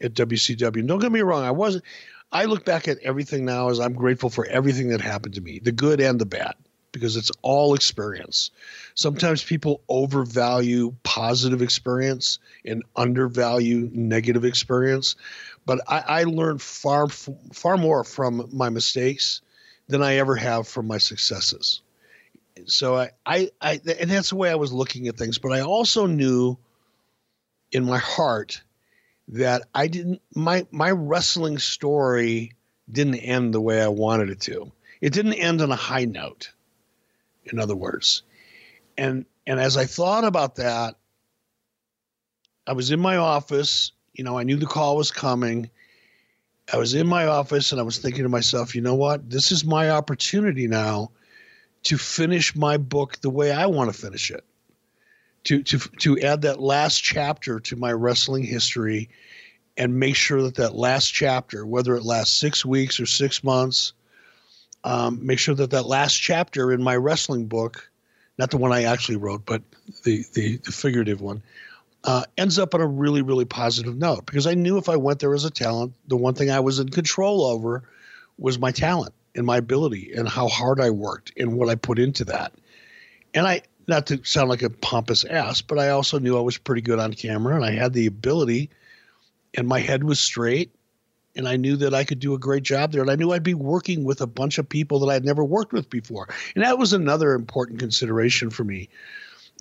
[0.00, 1.84] at WCW, don't get me wrong, I wasn't
[2.32, 5.60] I look back at everything now as I'm grateful for everything that happened to me,
[5.62, 6.54] the good and the bad
[6.90, 8.50] because it's all experience.
[8.94, 15.16] Sometimes people overvalue positive experience and undervalue negative experience.
[15.66, 19.40] But I, I learned far, far more from my mistakes
[19.88, 21.82] than I ever have from my successes.
[22.66, 25.38] So I, I, I, and that's the way I was looking at things.
[25.38, 26.56] But I also knew
[27.74, 28.62] in my heart
[29.28, 32.52] that I didn't my my wrestling story
[32.90, 34.70] didn't end the way I wanted it to.
[35.00, 36.50] It didn't end on a high note.
[37.44, 38.22] In other words,
[38.96, 40.94] and and as I thought about that,
[42.66, 43.92] I was in my office.
[44.14, 45.70] You know, I knew the call was coming.
[46.72, 49.28] I was in my office and I was thinking to myself, you know what?
[49.28, 51.10] This is my opportunity now
[51.82, 54.44] to finish my book the way I want to finish it.
[55.44, 59.08] To to to add that last chapter to my wrestling history
[59.76, 63.92] and make sure that that last chapter, whether it lasts 6 weeks or 6 months,
[64.84, 67.90] um, make sure that that last chapter in my wrestling book,
[68.38, 69.62] not the one I actually wrote, but
[70.04, 71.42] the the, the figurative one,
[72.04, 75.20] uh, ends up on a really, really positive note because I knew if I went
[75.20, 77.82] there as a talent, the one thing I was in control over
[78.38, 81.98] was my talent and my ability and how hard I worked and what I put
[81.98, 82.52] into that.
[83.32, 86.58] And I, not to sound like a pompous ass, but I also knew I was
[86.58, 88.70] pretty good on camera and I had the ability
[89.54, 90.74] and my head was straight
[91.36, 93.02] and I knew that I could do a great job there.
[93.02, 95.72] And I knew I'd be working with a bunch of people that I'd never worked
[95.72, 96.28] with before.
[96.54, 98.88] And that was another important consideration for me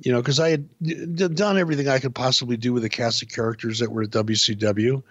[0.01, 3.21] you know, because I had d- done everything I could possibly do with the cast
[3.21, 5.03] of characters that were at WCW.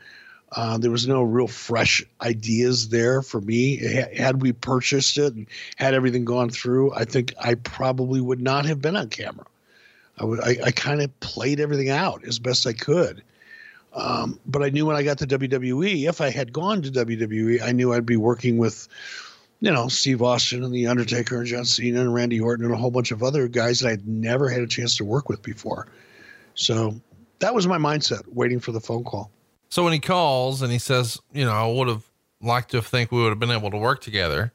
[0.54, 3.76] Uh, there was no real fresh ideas there for me.
[3.76, 8.66] Had we purchased it and had everything gone through, I think I probably would not
[8.66, 9.46] have been on camera.
[10.18, 10.40] I would.
[10.40, 13.22] I, kind of played everything out as best I could.
[13.94, 17.62] Um, but I knew when I got to WWE, if I had gone to WWE,
[17.62, 18.88] I knew I'd be working with
[19.62, 22.76] you know, Steve Austin and The Undertaker and John Cena and Randy Orton and a
[22.76, 25.86] whole bunch of other guys that I'd never had a chance to work with before.
[26.54, 27.00] So
[27.38, 29.30] that was my mindset, waiting for the phone call.
[29.72, 32.04] So when he calls and he says, you know, I would have
[32.42, 34.52] liked to think we would have been able to work together.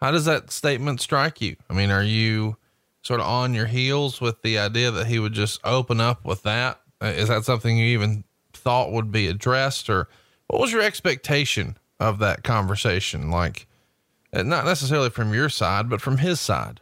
[0.00, 1.56] How does that statement strike you?
[1.68, 2.58] I mean, are you
[3.02, 6.44] sort of on your heels with the idea that he would just open up with
[6.44, 6.80] that?
[7.00, 10.08] Uh, that something you even thought would be addressed or
[10.46, 13.32] what was your expectation of that conversation?
[13.32, 13.66] Like,
[14.32, 16.80] not necessarily from your side, but from his side.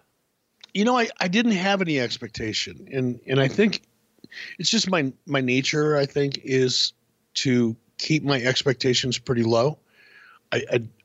[0.74, 3.81] You know, I, I didn't have any expectation, and and I think
[4.59, 5.96] it's just my my nature.
[5.96, 6.92] I think is
[7.37, 9.79] to keep my expectations pretty low.
[10.53, 10.62] I,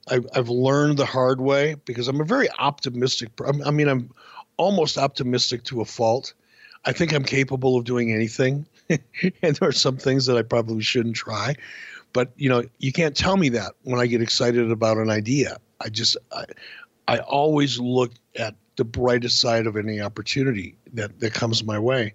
[0.09, 3.29] I I've learned the hard way because I'm a very optimistic.
[3.65, 4.09] I mean, I'm
[4.57, 6.33] almost optimistic to a fault.
[6.85, 9.01] I think I'm capable of doing anything, and
[9.41, 11.55] there are some things that I probably shouldn't try.
[12.13, 15.57] But you know, you can't tell me that when I get excited about an idea.
[15.79, 16.45] I just I,
[17.07, 22.13] I always look at the brightest side of any opportunity that that comes my way.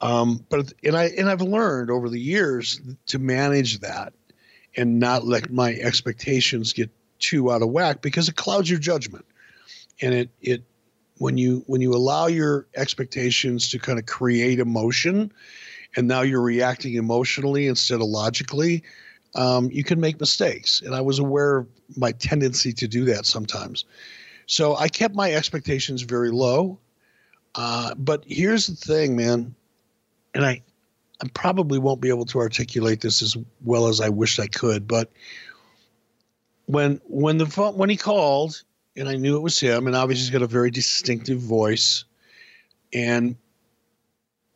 [0.00, 4.12] Um, but and I and I've learned over the years to manage that
[4.76, 9.24] and not let my expectations get too out of whack because it clouds your judgment.
[10.02, 10.64] And it it
[11.18, 15.32] when you when you allow your expectations to kind of create emotion
[15.96, 18.82] and now you're reacting emotionally instead of logically,
[19.34, 20.82] um, you can make mistakes.
[20.84, 23.86] And I was aware of my tendency to do that sometimes.
[24.46, 26.78] So I kept my expectations very low.
[27.54, 29.54] Uh, but here's the thing, man,
[30.36, 30.62] and I,
[31.22, 34.86] I probably won't be able to articulate this as well as I wish I could.
[34.86, 35.10] But
[36.66, 38.62] when when the phone, when he called,
[38.96, 42.04] and I knew it was him, and obviously he's got a very distinctive voice,
[42.92, 43.36] and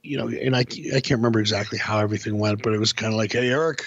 [0.02, 3.12] you know, and I I can't remember exactly how everything went, but it was kind
[3.12, 3.82] of like, "Hey, Eric,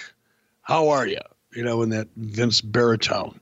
[0.63, 1.21] how are you?
[1.53, 3.39] You know, in that Vince baritone.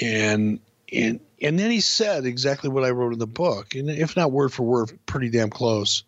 [0.00, 0.60] And
[0.92, 4.30] and and then he said exactly what I wrote in the book, and if not
[4.30, 6.04] word for word, pretty damn close.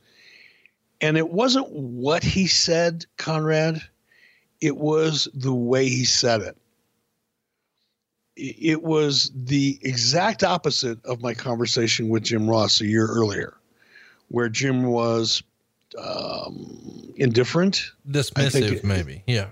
[1.02, 3.82] And it wasn't what he said, Conrad.
[4.60, 6.56] It was the way he said it.
[8.36, 13.54] It was the exact opposite of my conversation with Jim Ross a year earlier,
[14.28, 15.42] where Jim was
[15.98, 19.22] um, indifferent, dismissive, maybe.
[19.26, 19.48] Yeah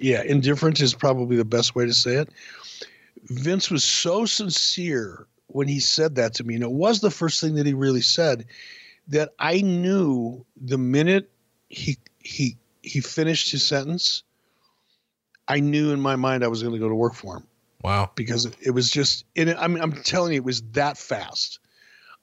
[0.00, 2.30] yeah, indifferent is probably the best way to say it.
[3.24, 7.40] Vince was so sincere when he said that to me, and it was the first
[7.40, 8.46] thing that he really said
[9.10, 11.30] that I knew the minute
[11.68, 14.22] he he he finished his sentence,
[15.46, 17.46] I knew in my mind I was going to go to work for him.
[17.82, 18.10] Wow!
[18.14, 21.60] Because it was just, and I mean, I'm telling you, it was that fast.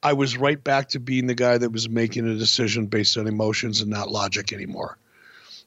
[0.03, 3.25] I was right back to being the guy that was making a decision based on
[3.25, 4.97] emotions and not logic anymore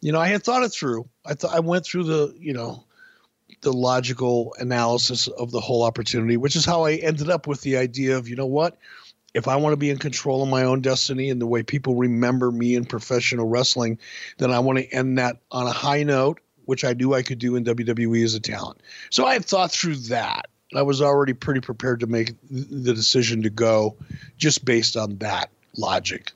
[0.00, 1.08] you know, I had thought it through.
[1.24, 2.84] I thought I went through the, you know,
[3.60, 7.76] the logical analysis of the whole opportunity, which is how I ended up with the
[7.76, 8.78] idea of, you know what,
[9.34, 11.94] if I want to be in control of my own destiny and the way people
[11.94, 13.98] remember me in professional wrestling,
[14.38, 17.38] then I want to end that on a high note, which I knew I could
[17.38, 18.80] do in WWE as a talent.
[19.10, 20.46] So I had thought through that.
[20.74, 23.96] I was already pretty prepared to make the decision to go
[24.36, 26.32] just based on that logic.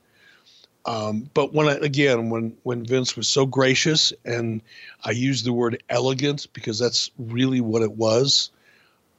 [0.87, 4.61] Um, but when I, again, when when Vince was so gracious, and
[5.03, 8.51] I use the word elegant because that's really what it was.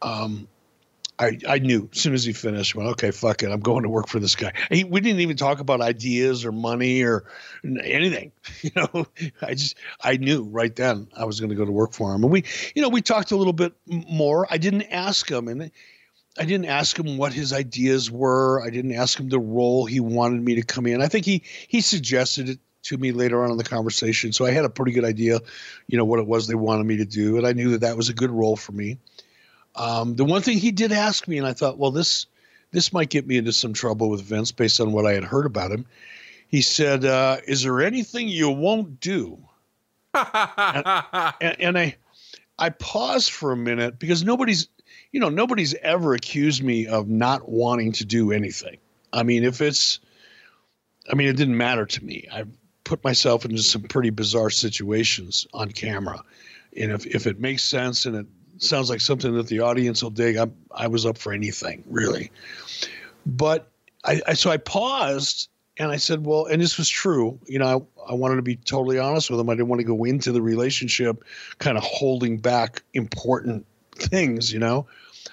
[0.02, 0.48] Um,
[1.17, 3.49] I, I knew as soon as he finished, well, okay, fuck it.
[3.49, 4.51] I'm going to work for this guy.
[4.69, 7.25] He, we didn't even talk about ideas or money or
[7.63, 8.32] anything.
[8.62, 9.06] You know,
[9.41, 12.23] I just, I knew right then I was going to go to work for him.
[12.23, 14.47] And we, you know, we talked a little bit more.
[14.49, 15.71] I didn't ask him and
[16.38, 18.62] I didn't ask him what his ideas were.
[18.65, 21.01] I didn't ask him the role he wanted me to come in.
[21.01, 24.32] I think he, he suggested it to me later on in the conversation.
[24.32, 25.39] So I had a pretty good idea,
[25.88, 27.38] you know, what it was they wanted me to do.
[27.38, 28.97] And I knew that that was a good role for me.
[29.76, 32.28] Um, the one thing he did ask me, and I thought, well, this
[32.72, 35.46] this might get me into some trouble with Vince based on what I had heard
[35.46, 35.86] about him.
[36.48, 39.38] He said, uh, "Is there anything you won't do?"
[40.14, 41.04] and,
[41.42, 41.96] and, and I
[42.58, 44.68] I paused for a minute because nobody's
[45.12, 48.78] you know nobody's ever accused me of not wanting to do anything.
[49.12, 50.00] I mean, if it's
[51.12, 52.28] I mean, it didn't matter to me.
[52.32, 52.46] I
[52.84, 56.24] put myself into some pretty bizarre situations on camera.
[56.78, 58.26] And if, if it makes sense and it
[58.58, 60.38] sounds like something that the audience will dig.
[60.38, 62.32] I, I was up for anything really,
[63.26, 63.72] but
[64.04, 67.39] I, I, so I paused and I said, well, and this was true.
[67.48, 69.50] You know, I, I wanted to be totally honest with him.
[69.50, 71.24] I didn't want to go into the relationship
[71.60, 73.65] kind of holding back important
[73.96, 74.54] things.
[74.54, 74.88] You know,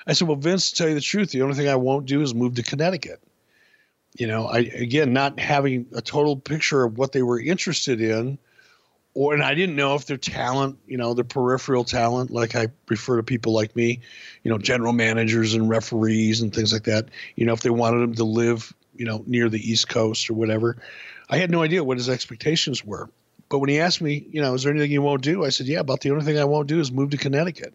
[0.07, 2.23] I said, well, Vince, to tell you the truth, the only thing I won't do
[2.23, 3.21] is move to Connecticut.
[4.19, 8.39] You know, I again not having a total picture of what they were interested in
[9.15, 12.69] or and I didn't know if their talent, you know, their peripheral talent, like I
[12.89, 14.01] refer to people like me,
[14.43, 18.01] you know, general managers and referees and things like that, you know, if they wanted
[18.01, 20.77] them to live, you know, near the East Coast or whatever.
[21.29, 23.11] I had no idea what his expectations were.
[23.49, 25.45] But when he asked me, you know, is there anything you won't do?
[25.45, 27.75] I said, yeah, about the only thing I won't do is move to Connecticut.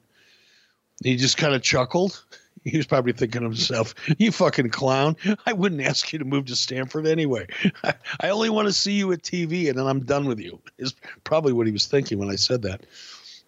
[1.04, 2.24] He just kind of chuckled
[2.68, 5.16] he was probably thinking to himself, "You fucking clown!
[5.46, 7.48] I wouldn't ask you to move to Stamford anyway.
[8.22, 10.94] I, only want to see you at TV, and then I'm done with you." Is
[11.24, 12.86] probably what he was thinking when I said that.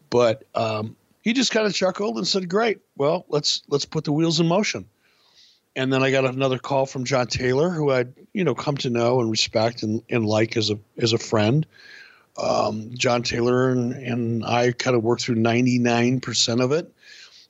[0.10, 2.80] But um, he just kind of chuckled and said, "Great.
[2.98, 4.86] Well, let's let's put the wheels in motion."
[5.76, 8.90] And then I got another call from John Taylor, who I'd you know come to
[8.90, 11.66] know and respect and, and like as a as a friend.
[12.38, 16.94] Um, John Taylor and, and I kind of worked through 99% of it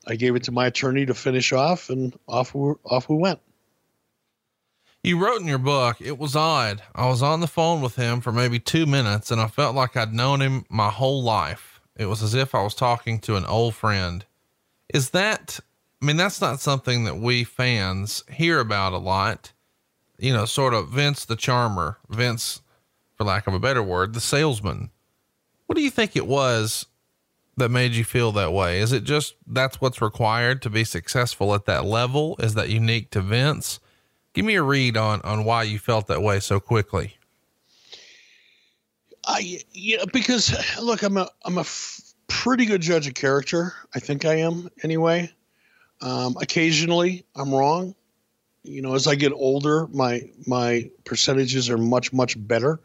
[0.10, 3.40] I gave it to my attorney to finish off, and off we, off we went.
[5.04, 6.82] You wrote in your book, it was odd.
[6.94, 9.96] I was on the phone with him for maybe two minutes and I felt like
[9.96, 11.80] I'd known him my whole life.
[11.96, 14.26] It was as if I was talking to an old friend.
[14.94, 15.60] Is that,
[16.02, 19.54] I mean, that's not something that we fans hear about a lot.
[20.18, 22.62] You know, sort of Vince the charmer, Vince,
[23.16, 24.90] for lack of a better word, the salesman.
[25.68, 26.88] What do you think it was
[27.60, 28.80] that made you feel that way?
[28.80, 32.36] Is it just that's what's required to be successful at that level?
[32.40, 33.80] Is that unique to Vince?
[34.34, 37.18] Give me a read on on why you felt that way so quickly.
[39.26, 43.74] I yeah, because look, I'm a I'm a f- pretty good judge of character.
[43.94, 45.32] I think I am anyway.
[46.02, 47.96] Um, occasionally, I'm wrong.
[48.64, 52.80] You know, as I get older, my my percentages are much much better.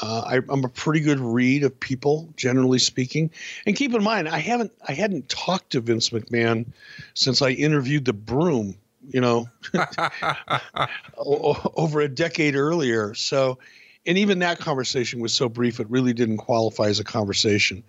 [0.00, 3.30] Uh, I, am a pretty good read of people, generally speaking.
[3.66, 6.66] And keep in mind, I haven't, I hadn't talked to Vince McMahon
[7.14, 8.76] since I interviewed the Broom,
[9.08, 9.48] you know,
[11.16, 13.14] over a decade earlier.
[13.14, 13.58] So,
[14.06, 17.82] and even that conversation was so brief, it really didn't qualify as a conversation.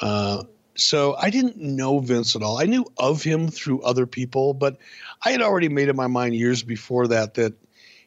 [0.00, 2.58] Uh, so I didn't know Vince at all.
[2.58, 4.78] I knew of him through other people, but
[5.22, 7.52] I had already made up my mind years before that that,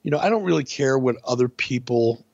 [0.02, 2.26] you know, I don't really care what other people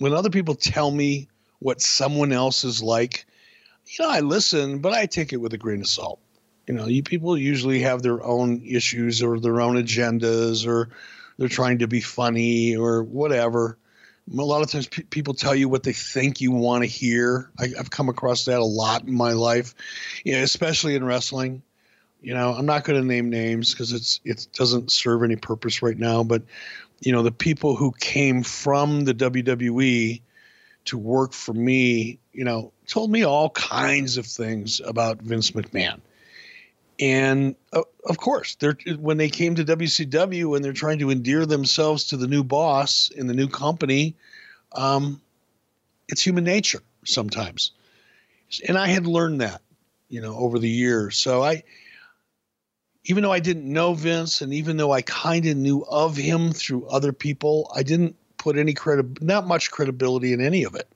[0.00, 3.26] when other people tell me what someone else is like,
[3.86, 6.20] you know, I listen, but I take it with a grain of salt.
[6.66, 10.88] You know, you people usually have their own issues or their own agendas or
[11.36, 13.76] they're trying to be funny or whatever.
[14.32, 17.50] A lot of times pe- people tell you what they think you want to hear.
[17.58, 19.74] I, have come across that a lot in my life,
[20.24, 21.62] you know, especially in wrestling.
[22.22, 25.82] You know, I'm not going to name names because it's it doesn't serve any purpose
[25.82, 26.22] right now.
[26.22, 26.42] But
[27.00, 30.20] you know, the people who came from the WWE
[30.86, 36.00] to work for me, you know, told me all kinds of things about Vince McMahon.
[36.98, 41.46] And uh, of course, they're when they came to WCW and they're trying to endear
[41.46, 44.16] themselves to the new boss in the new company,
[44.72, 45.20] um,
[46.08, 47.72] it's human nature sometimes.
[48.68, 49.62] And I had learned that,
[50.08, 51.16] you know, over the years.
[51.16, 51.62] So I,
[53.04, 56.52] even though I didn't know Vince and even though I kind of knew of him
[56.52, 60.88] through other people, I didn't put any credit, not much credibility in any of it.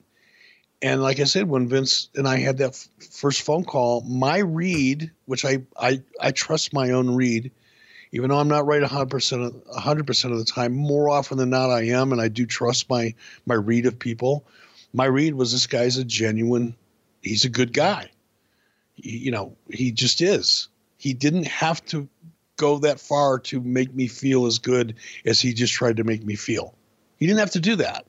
[0.83, 4.39] And like I said, when Vince and I had that f- first phone call, my
[4.39, 7.51] read, which I, I, I trust my own read,
[8.13, 11.71] even though I'm not right 100% of, 100% of the time, more often than not
[11.71, 13.15] I am and I do trust my
[13.47, 14.45] my read of people.
[14.93, 16.77] My read was this guy's a genuine
[17.23, 18.11] he's a good guy.
[18.97, 20.69] You know, he just is.
[21.05, 22.09] He didn't have to
[22.57, 24.95] go that far to make me feel as good
[25.27, 26.75] as he just tried to make me feel.
[27.19, 28.07] He didn't have to do that.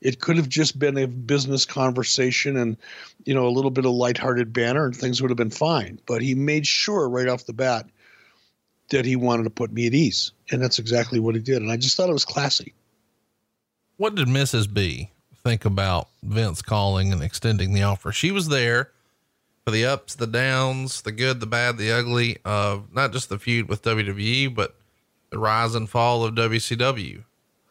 [0.00, 2.78] It could have just been a business conversation and,
[3.26, 6.00] you know, a little bit of lighthearted banner and things would have been fine.
[6.06, 7.86] But he made sure right off the bat
[8.88, 10.32] that he wanted to put me at ease.
[10.50, 11.60] And that's exactly what he did.
[11.60, 12.72] And I just thought it was classy.
[13.98, 14.72] What did Mrs.
[14.72, 15.10] B
[15.44, 18.12] think about Vince calling and extending the offer?
[18.12, 18.92] She was there
[19.70, 23.38] for the ups, the downs, the good, the bad, the ugly of not just the
[23.38, 24.74] feud with WWE, but
[25.30, 27.22] the rise and fall of WCW.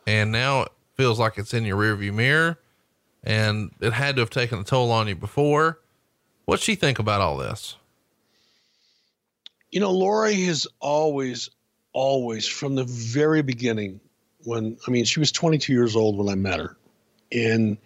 [0.08, 2.58] And now it feels like it's in your rearview mirror
[3.22, 5.82] and it had to have taken a toll on you before.
[6.46, 7.76] What'd she think about all this?
[9.72, 11.50] You know, Loree has always,
[11.92, 14.00] always from the very beginning,
[14.46, 16.78] when I mean, she was 22 years old when I met her.
[17.34, 17.78] And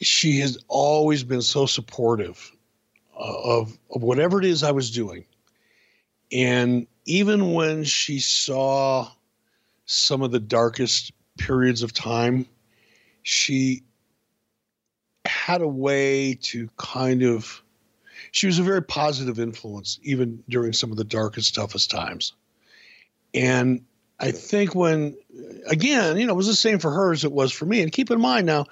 [0.00, 2.52] she has always been so supportive
[3.18, 5.24] uh, of, of whatever it is I was doing.
[6.32, 9.10] And even when she saw
[9.86, 12.46] some of the darkest periods of time,
[13.22, 13.82] she
[15.24, 17.62] had a way to kind of,
[18.32, 22.32] she was a very positive influence, even during some of the darkest, toughest times.
[23.34, 23.84] And
[24.18, 25.16] I think when,
[25.66, 27.82] again, you know, it was the same for her as it was for me.
[27.82, 28.66] And keep in mind now,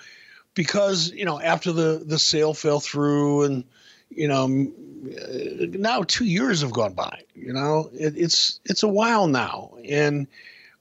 [0.55, 3.65] because you know after the the sale fell through and
[4.11, 7.91] you know uh, now two years have gone by you know?
[7.93, 9.75] It, it's it's a while now.
[9.87, 10.27] And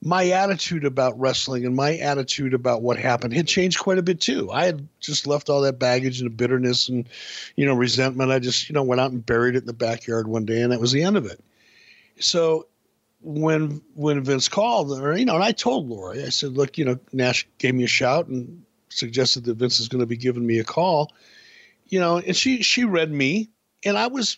[0.01, 4.19] my attitude about wrestling and my attitude about what happened had changed quite a bit
[4.19, 4.51] too.
[4.51, 7.07] I had just left all that baggage and bitterness and
[7.55, 8.32] you know resentment.
[8.32, 10.71] I just you know went out and buried it in the backyard one day and
[10.71, 11.43] that was the end of it.
[12.19, 12.67] So
[13.21, 16.84] when when vince called or you know and i told loree i said look you
[16.84, 20.45] know nash gave me a shout and suggested that Vince is going to be giving
[20.45, 21.11] me a call,
[21.87, 23.49] you know, and she she read me,
[23.83, 24.37] and I was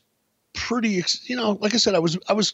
[0.54, 2.54] pretty, you know, like I said, I was I was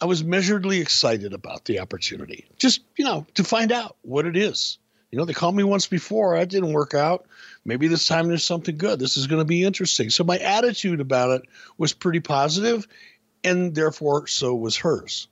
[0.00, 4.36] I was measuredly excited about the opportunity, just you know, to find out what it
[4.36, 4.78] is.
[5.10, 7.26] You know, they called me once before, I didn't work out.
[7.64, 8.98] Maybe this time there's something good.
[8.98, 10.10] This is going to be interesting.
[10.10, 11.42] So my attitude about it
[11.78, 12.86] was pretty positive,
[13.42, 15.28] and therefore so was hers.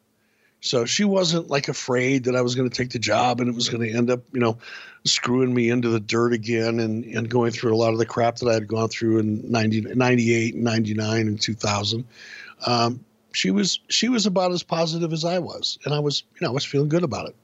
[0.66, 3.54] So she wasn't like afraid that I was going to take the job and it
[3.54, 4.58] was going to end up, you know,
[5.04, 8.36] screwing me into the dirt again and, and going through a lot of the crap
[8.36, 12.04] that I had gone through in 90, 98, 99 and 2000.
[12.66, 15.78] Um, she was, she was about as positive as I was.
[15.84, 17.36] And I was, you know, I was feeling good about it.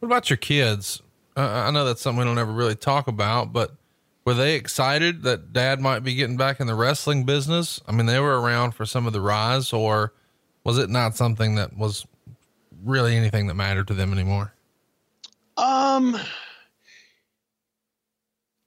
[0.00, 1.00] What about your kids?
[1.36, 3.76] Uh, I know that's something we don't ever really talk about, but
[4.24, 7.80] were they excited that dad might be getting back in the wrestling business?
[7.86, 10.12] I mean, they were around for some of the rise or,
[10.68, 12.06] was it not something that was
[12.84, 14.52] really anything that mattered to them anymore?
[15.56, 16.14] Um,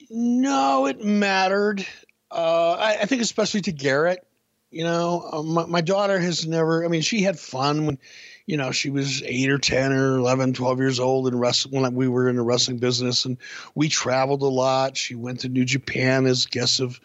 [0.10, 1.86] no, it mattered.
[2.32, 4.26] Uh, I, I think especially to Garett.
[4.72, 6.84] You know, uh, my, my, daughter has never.
[6.84, 8.00] I mean, she had fun when,
[8.48, 11.94] you know, she was eight or ten or 11, 12 years old and wrestling when
[11.94, 13.38] we were in the wrestling business, and
[13.76, 14.98] we traveled a lot.
[14.98, 17.00] She went to New Japan as guest of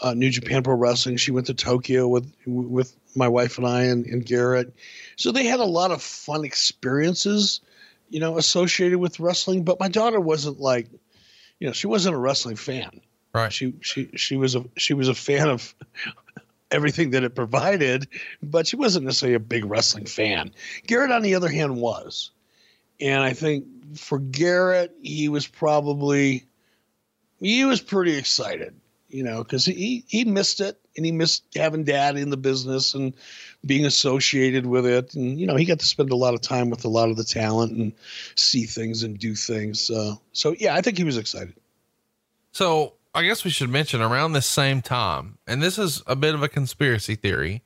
[0.00, 1.16] uh, New Japan Pro Wrestling.
[1.16, 4.74] She went to Tokyo with with my wife and I and, and Garett.
[5.16, 7.60] So they had a lot of fun experiences,
[8.08, 9.64] you know, associated with wrestling.
[9.64, 10.88] But my daughter wasn't like,
[11.58, 13.00] you know, she wasn't a wrestling fan.
[13.32, 13.52] Right.
[13.52, 15.74] She she she was a she was a fan of
[16.70, 18.08] everything that it provided,
[18.42, 20.52] but she wasn't necessarily a big wrestling fan.
[20.86, 22.30] Garett, on the other hand, was.
[23.00, 26.44] And I think for Garett, he was probably
[27.40, 28.74] he was pretty excited
[29.14, 32.94] you know, because he he missed it and he missed having dad in the business
[32.94, 33.14] and
[33.64, 36.68] being associated with it, and you know, he got to spend a lot of time
[36.68, 37.92] with a lot of the talent and
[38.34, 39.88] see things and do things.
[40.32, 41.54] So yeah, I think he was excited.
[42.50, 46.34] So I guess we should mention around this same time, and this is a bit
[46.34, 47.62] of a conspiracy theory,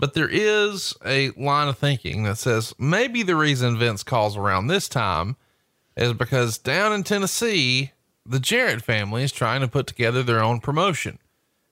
[0.00, 4.66] but there is a line of thinking that says maybe the reason Vince calls around
[4.66, 5.36] this time
[5.96, 7.92] is because down in Tennessee
[8.24, 11.18] the Jarrett family is trying to put together their own promotion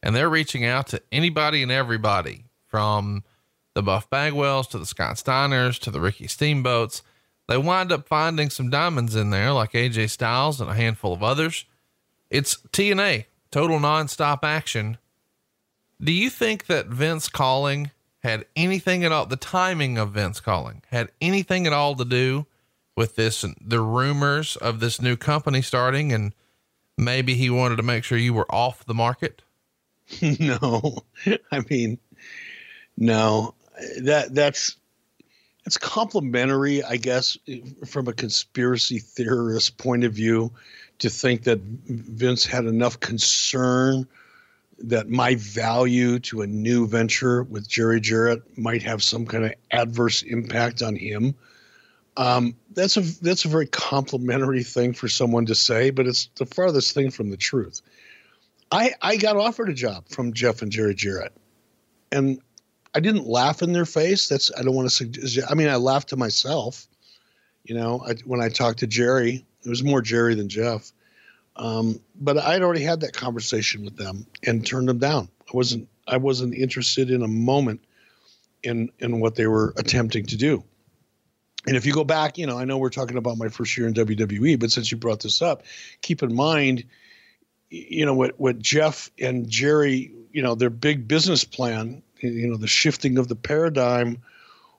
[0.03, 3.24] and they're reaching out to anybody and everybody from
[3.74, 7.03] the Buff Bagwells to the Scott Steiners to the Ricky Steamboats.
[7.48, 11.22] They wind up finding some diamonds in there, like AJ Styles and a handful of
[11.22, 11.64] others.
[12.30, 14.98] It's TNA, total nonstop action.
[16.01, 17.90] Do you think that Vince calling
[18.22, 22.46] had anything at all, the timing of Vince calling had anything at all to do
[22.97, 26.34] with this, the rumors of this new company starting and
[26.99, 29.43] maybe he wanted to make sure you were off the market?
[30.41, 31.05] no,
[31.53, 31.99] I mean,
[32.97, 33.55] No,
[34.03, 34.76] that that's
[35.64, 37.38] it's complimentary, I guess,
[37.86, 40.53] from a conspiracy theorist point of view,
[40.99, 44.07] to think that Vince had enough concern
[44.78, 49.53] that my value to a new venture with Jerry Jarrett might have some kind of
[49.70, 51.34] adverse impact on him.
[52.16, 56.46] Um, that's a that's a very complimentary thing for someone to say, but it's the
[56.46, 57.82] farthest thing from the truth.
[58.70, 61.32] I I got offered a job from Jeff and Jerry Jarrett,
[62.12, 62.40] and
[62.94, 64.28] I didn't laugh in their face.
[64.28, 65.50] That's I don't want to suggest.
[65.50, 66.86] I mean, I laughed to myself.
[67.64, 70.92] You know, I, when I talked to Jerry, it was more Jerry than Jeff.
[71.56, 75.28] Um, but I'd already had that conversation with them and turned them down.
[75.52, 77.80] I wasn't I wasn't interested in a moment
[78.62, 80.64] in in what they were attempting to do.
[81.66, 83.86] And if you go back, you know, I know we're talking about my first year
[83.86, 85.62] in WWE, but since you brought this up,
[86.00, 86.84] keep in mind,
[87.68, 92.56] you know, what what Jeff and Jerry, you know, their big business plan, you know,
[92.56, 94.18] the shifting of the paradigm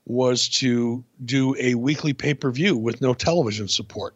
[0.05, 4.15] was to do a weekly pay-per-view with no television support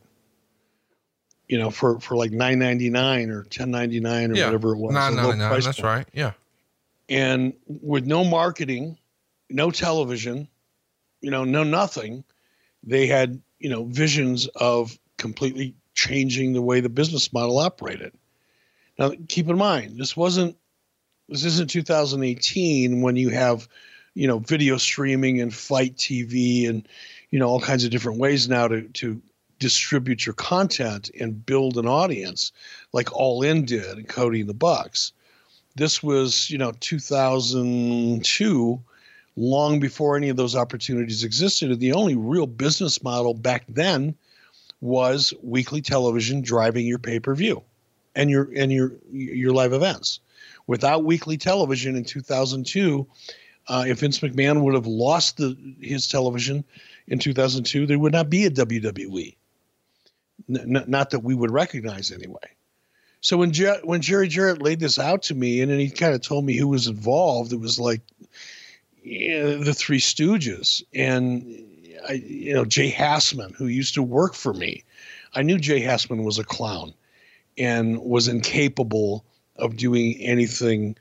[1.48, 4.46] you know, for for like nine ninety nine or ten ninety nine or Yeah.
[4.46, 4.94] whatever it was.
[4.94, 5.52] Nine ninety nine.
[5.52, 5.84] That's point.
[5.84, 6.08] right.
[6.12, 6.32] Yeah.
[7.08, 8.98] And with no marketing,
[9.52, 10.48] no television,
[11.22, 12.24] you know, no nothing,
[12.86, 18.14] they had you know visions of completely changing the way the business model operated.
[18.98, 20.58] Now, keep in mind, this wasn't
[21.30, 23.68] this isn't 2018 when you have
[24.14, 26.88] you know video streaming and FITE TV and
[27.32, 29.22] you know all kinds of different ways now to to
[29.60, 32.52] distribute your content and build an audience
[32.94, 35.12] like All In did and Cody the Bucks.
[35.76, 38.82] This was, you know, 2002,
[39.36, 41.72] long before any of those opportunities existed.
[41.72, 44.16] And the only real business model back then
[44.82, 47.64] was weekly television driving your pay-per-view
[48.16, 50.20] and your and your your live events.
[50.68, 53.08] Without weekly television in 2002,
[53.68, 56.64] uh, if Vince McMahon would have lost the, his television
[57.08, 59.36] in 2002, there would not be a WWE.
[60.50, 62.40] N- not that we would recognize anyway.
[63.22, 66.22] So when when Jerry Jarrett laid this out to me, and then he kind of
[66.22, 68.02] told me who was involved, it was like
[69.06, 74.34] Eh, the Three Stooges and eh, I, you know Jay Hassman, who used to work
[74.34, 74.84] for me.
[75.34, 76.94] I knew Jay Hassman was a clown
[77.58, 79.26] and was incapable
[79.58, 80.96] of doing anything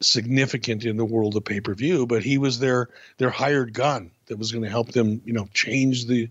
[0.00, 2.88] significant in the world of pay per view, but he was their
[3.18, 6.28] their hired gun that was going to help them, you know, change the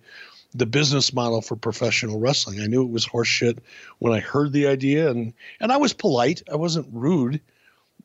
[0.53, 2.61] the business model for professional wrestling.
[2.61, 3.59] I knew it was horseshit
[3.99, 6.41] when I heard the idea, and and I was polite.
[6.51, 7.41] I wasn't rude,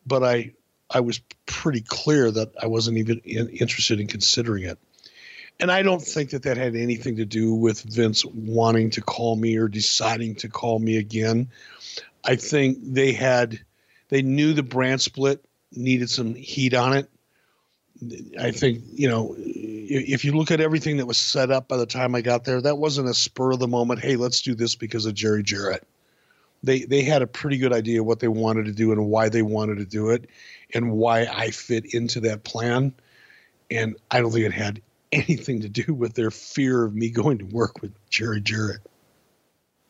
[0.07, 0.53] but I
[0.93, 4.79] I was pretty clear that I wasn't even in, interested in considering it.
[5.61, 9.37] And I don't think that that had anything to do with Vince wanting to call
[9.37, 11.51] me or deciding to call me again.
[12.25, 13.61] I think they had,
[14.09, 17.09] they knew the brand split needed some heat on it.
[18.41, 21.87] I think, you know, if you look at everything that was set up by the
[21.87, 24.75] time I got there, that wasn't a spur of the moment, hey, let's do this
[24.75, 25.87] because of Jerry Jarrett.
[26.63, 29.43] They they had a pretty good idea what they wanted to do and why they
[29.43, 30.29] wanted to do it
[30.75, 32.95] and why I fit into that plan.
[33.71, 34.81] And I don't think it had
[35.13, 38.81] anything to do with their fear of me going to work with Jerry Jarrett.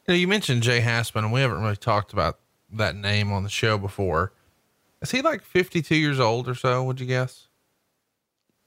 [0.07, 2.41] You, know, you mentioned Jay Hassman, and we haven't really talked about
[2.73, 4.33] that name on the show before.
[5.01, 6.83] Is he like 52 years old or so?
[6.85, 7.49] Would you guess?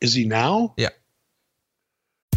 [0.01, 0.73] Is he now?
[0.77, 0.89] Yeah.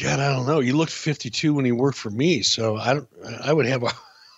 [0.00, 0.60] God, I don't know.
[0.60, 3.08] He looked 52 when he worked for me, so I don't.
[3.42, 3.90] I would have a.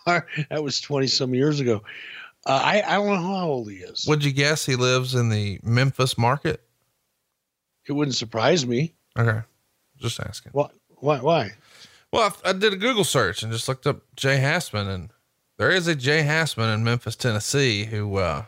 [0.50, 1.82] that was 20 some years ago.
[2.44, 4.04] Uh, I I don't know how old he is.
[4.08, 6.60] Would you guess he lives in the Memphis market?
[7.86, 8.94] It wouldn't surprise me.
[9.16, 9.40] Okay.
[9.98, 10.52] Just asking.
[10.52, 10.68] Why?
[10.96, 11.18] Why?
[11.20, 11.50] Why?
[12.12, 15.10] Well, I, I did a Google search and just looked up Jay Hassman, and
[15.58, 18.44] there is a Jay Hassman in Memphis, Tennessee, who, uh,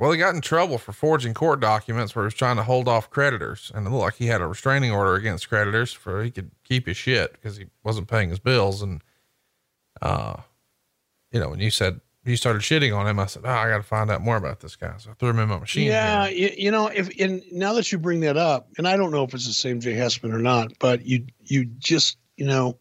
[0.00, 2.88] well, he got in trouble for forging court documents where he was trying to hold
[2.88, 6.30] off creditors, and it looked like he had a restraining order against creditors for he
[6.30, 8.80] could keep his shit because he wasn't paying his bills.
[8.80, 9.02] And,
[10.00, 10.36] uh,
[11.30, 13.76] you know, when you said you started shitting on him, I said, "Oh, I got
[13.76, 15.88] to find out more about this guy." So I threw him in my machine.
[15.88, 19.10] Yeah, you, you know, if and now that you bring that up, and I don't
[19.10, 22.78] know if it's the same Jay Hassman or not, but you you just you know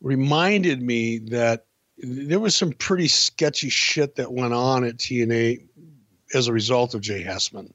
[0.00, 1.66] reminded me that
[1.98, 5.66] there was some pretty sketchy shit that went on at TNA
[6.34, 7.72] as a result of Jay Hassman.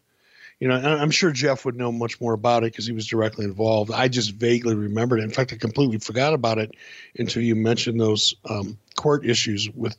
[0.59, 3.45] you know, I'm sure Jeff would know much more about it because he was directly
[3.45, 3.91] involved.
[3.91, 5.23] I just vaguely remembered it.
[5.23, 6.75] In fact, I completely forgot about it
[7.17, 9.97] until you mentioned those um, court issues with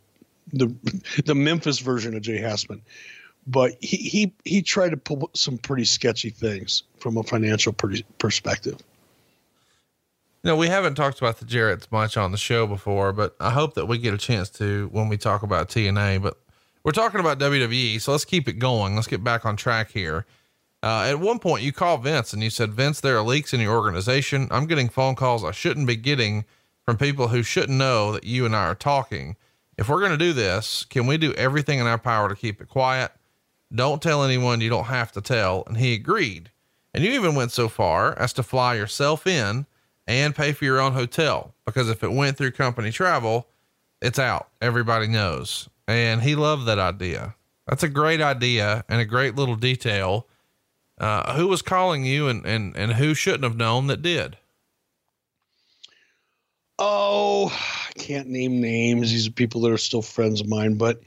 [0.52, 0.74] the
[1.24, 2.82] the Memphis version of Jay Hassman.
[3.46, 7.96] But he he he tried to pull some pretty sketchy things from a financial per-
[8.18, 8.78] perspective.
[10.44, 13.74] Know, we haven't talked about the Jarretts much on the show before, but I hope
[13.74, 16.20] that we get a chance to when we talk about TNA.
[16.20, 16.36] But
[16.84, 18.94] we're talking about WWE, so let's keep it going.
[18.94, 20.26] Let's get back on track here.
[20.82, 23.60] Uh, at one point, you called Vince and you said, Vince, there are leaks in
[23.60, 24.48] your organization.
[24.50, 26.44] I'm getting phone calls I shouldn't be getting
[26.84, 29.36] from people who shouldn't know that you and I are talking.
[29.78, 32.60] If we're going to do this, can we do everything in our power to keep
[32.60, 33.12] it quiet?
[33.72, 35.62] Don't tell anyone you don't have to tell.
[35.66, 36.50] And he agreed.
[36.92, 39.66] And you even went so far as to fly yourself in
[40.06, 43.46] and pay for your own hotel because if it went through company travel,
[44.00, 44.48] it's out.
[44.60, 45.68] Everybody knows.
[45.88, 47.34] And he loved that idea.
[47.66, 50.26] That's a great idea and a great little detail
[50.98, 54.36] uh, who was calling you and, and, and who shouldn't have known that did?
[56.78, 59.10] Oh, I can't name names.
[59.10, 61.00] These are people that are still friends of mine, but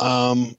[0.00, 0.56] um,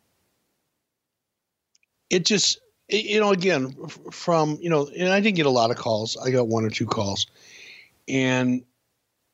[2.09, 3.75] it just, it, you know, again,
[4.11, 6.17] from, you know, and I didn't get a lot of calls.
[6.17, 7.27] I got one or two calls.
[8.07, 8.63] And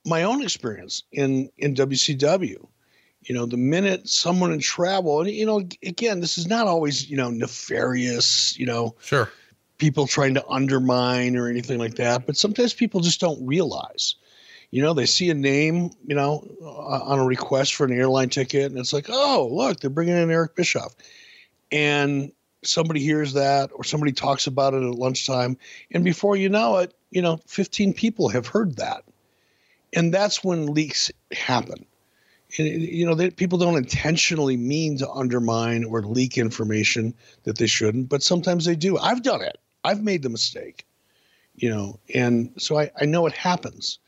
[0.06, 2.66] my own experience in, in WCW,
[3.26, 7.10] you know, the minute someone in travel, and you know, again, this is not always,
[7.10, 9.30] you know, nefarious, you know, sure,
[9.78, 12.26] people trying to undermine or anything like that.
[12.26, 14.16] But sometimes people just don't realize,
[14.72, 18.30] you know, they see a name, you know, uh, on a request for an airline
[18.30, 20.94] ticket, and it's like, oh, look, they're bringing in Eric Bischoff,
[21.72, 22.32] and
[22.64, 25.58] somebody hears that, or somebody talks about it at lunchtime,
[25.92, 29.04] and before you know it, you know, 15 people have heard that,
[29.94, 31.86] and that's when leaks happen
[32.58, 38.10] you know, they, people don't intentionally mean to undermine or leak information that they shouldn't,
[38.10, 38.98] but sometimes they do.
[38.98, 39.58] I've done it.
[39.84, 40.86] I've made the mistake,
[41.56, 44.00] you know, and so I, I know it happens.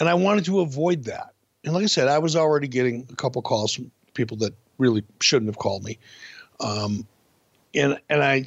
[0.00, 1.34] And I wanted to avoid that.
[1.64, 5.04] And like I said, I was already getting a couple calls from people that really
[5.20, 5.98] shouldn't have called me.
[6.60, 7.06] Um,
[7.74, 8.46] and and I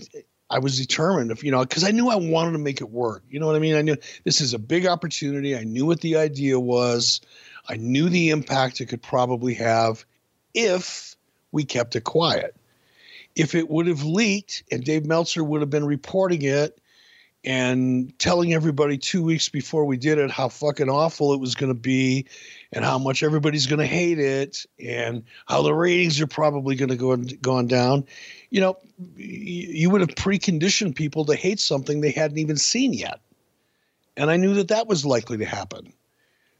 [0.49, 3.23] I was determined if you know because I knew I wanted to make it work.
[3.29, 3.75] You know what I mean?
[3.75, 5.55] I knew this is a big opportunity.
[5.55, 7.21] I knew what the idea was.
[7.69, 10.05] I knew the impact it could probably have
[10.53, 11.15] if
[11.51, 12.55] we kept it quiet.
[13.35, 16.79] If it would have leaked and Dave Meltzer would have been reporting it
[17.43, 21.73] and telling everybody two weeks before we did it how fucking awful it was going
[21.73, 22.25] to be
[22.73, 26.89] and how much everybody's going to hate it and how the ratings are probably going
[26.89, 28.03] to go gone down
[28.49, 28.77] you know
[29.15, 33.19] you would have preconditioned people to hate something they hadn't even seen yet
[34.17, 35.93] and i knew that that was likely to happen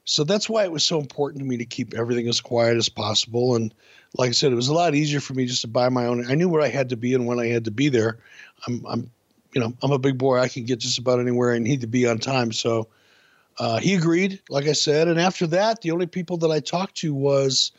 [0.10, 2.88] so that's why it was so important to me to keep everything as quiet as
[2.88, 3.58] possible.
[3.58, 3.74] And
[4.14, 6.26] like I said, it was a lot easier for me just to buy my own.
[6.32, 8.18] I knew where I had to be and when I had to be there.
[8.66, 9.12] I'm, I'm,
[9.52, 10.40] you know, I'm a big boy.
[10.40, 12.54] I can get just about anywhere I need to be on time.
[12.54, 12.88] So
[13.60, 15.10] uh, he agreed, like I said.
[15.10, 17.74] And after that, the only people that I talked to was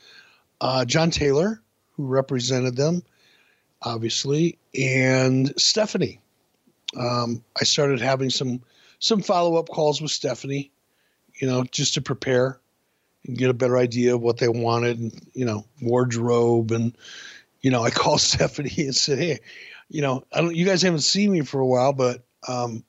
[0.60, 1.62] uh, John Taylor,
[1.92, 3.02] who represented them,
[3.80, 6.20] obviously, and Stephanie.
[6.94, 8.60] Um, I started having some
[8.98, 10.72] some follow up calls with Stephanie
[11.38, 12.60] you know, just to prepare
[13.26, 16.70] and get a better idea of what they wanted and, you know, wardrobe.
[16.72, 16.96] And,
[17.60, 19.40] you know, I called Stephanie and said, Hey,
[19.88, 22.84] you know, I don't, you guys haven't seen me for a while, but, um,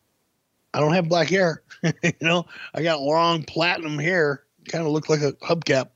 [0.73, 1.63] I don't have black hair.
[1.83, 5.89] you know, I got long platinum hair, kind of look like a hubcap.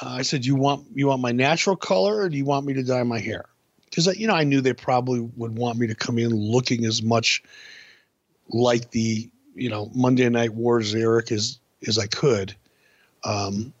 [0.00, 2.72] Uh, I said, "You want you want my natural color, or do you want me
[2.74, 3.44] to dye my hair?"
[3.84, 7.02] Because you know, I knew they probably would want me to come in looking as
[7.02, 7.42] much
[8.48, 12.54] like the you know Monday Night Wars Eric as as I could.
[13.24, 13.72] Um,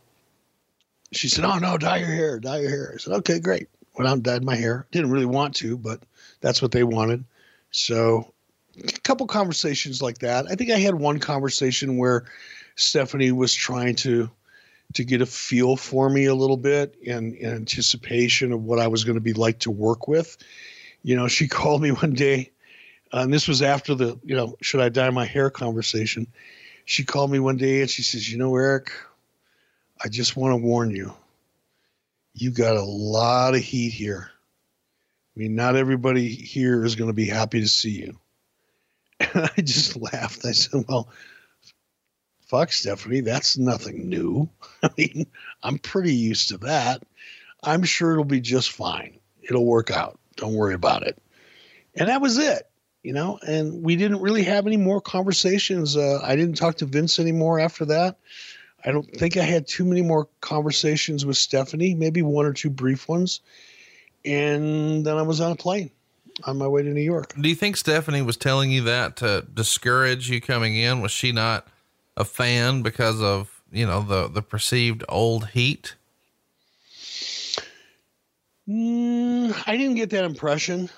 [1.12, 4.08] she said, "Oh no, dye your hair, dye your hair." I said, "Okay, great." Went
[4.08, 4.86] out and dyed my hair.
[4.90, 6.00] Didn't really want to, but
[6.40, 7.24] that's what they wanted.
[7.70, 8.32] So,
[8.82, 10.46] a couple conversations like that.
[10.50, 12.24] I think I had one conversation where
[12.76, 14.30] Stephanie was trying to
[14.94, 18.88] to get a feel for me a little bit in, in anticipation of what I
[18.88, 20.36] was going to be like to work with.
[21.02, 22.50] You know, she called me one day,
[23.12, 26.26] uh, and this was after the you know should I dye my hair conversation
[26.84, 28.92] she called me one day and she says, You know, Eric,
[30.02, 31.14] I just want to warn you.
[32.34, 34.30] You got a lot of heat here.
[35.34, 38.18] I mean, not everybody here is going to be happy to see you.
[39.20, 40.44] And I just laughed.
[40.44, 41.08] I said, Well,
[42.46, 44.48] fuck, Stephanie, that's nothing new.
[44.82, 45.26] I mean,
[45.62, 47.02] I'm pretty used to that.
[47.62, 49.18] I'm sure it'll be just fine.
[49.42, 50.18] It'll work out.
[50.36, 51.16] Don't worry about it.
[51.94, 52.68] And that was it
[53.02, 55.96] you know, and we didn't really have any more conversations.
[55.96, 58.18] Uh, I didn't talk to Vince anymore after that.
[58.84, 62.70] I don't think I had too many more conversations with Stephanie, maybe one or two
[62.70, 63.40] brief ones.
[64.24, 65.90] And then I was on a plane.
[66.44, 67.34] on my way to New York.
[67.40, 71.00] Do you think Stephanie was telling you that to discourage you coming in?
[71.00, 71.66] Was she not
[72.16, 75.96] a fan because of, you know, the, the perceived old heat?
[78.68, 80.88] Mm, I didn't get that impression.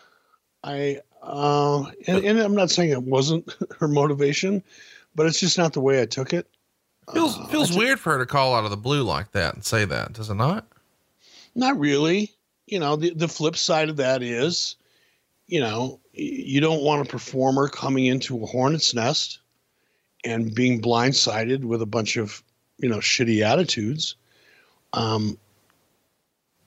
[0.62, 4.62] I, uh, and, and I'm not saying it wasn't her motivation,
[5.14, 6.46] but it's just not the way I took it.
[7.12, 9.84] Feels, feels weird for her to call out of the blue like that and say
[9.84, 10.66] that, does it not?
[11.54, 12.32] Not really.
[12.66, 14.76] You know, the, the flip side of that is,
[15.46, 19.40] you know, you don't want a performer coming into a hornet's nest
[20.24, 22.42] and being blindsided with a bunch of,
[22.78, 24.16] you know, shitty attitudes.
[24.94, 25.38] Um,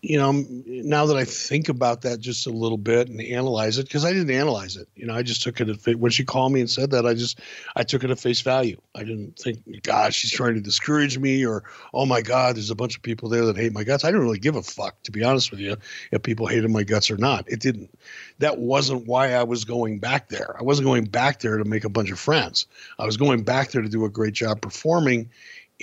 [0.02, 0.32] you know,
[0.66, 4.14] now that I think about that just a little bit and analyze it, because I
[4.14, 6.70] didn't analyze it, you know, I just took it at when she called me and
[6.70, 7.40] said that, I just
[7.76, 8.80] I took it at face value.
[8.96, 12.76] I didn't think, God, she's trying to discourage me, or oh my God, there's a
[12.76, 14.04] bunch of people there that hate my guts.
[14.04, 15.78] I didn't really give a fuck, to be honest with you,
[16.12, 17.46] if people hated my guts or not.
[17.48, 17.98] It didn't.
[18.38, 20.56] That wasn't why I was going back there.
[20.60, 22.68] I wasn't going back there to make a bunch of friends.
[23.00, 25.32] I was going back there to do a great job performing,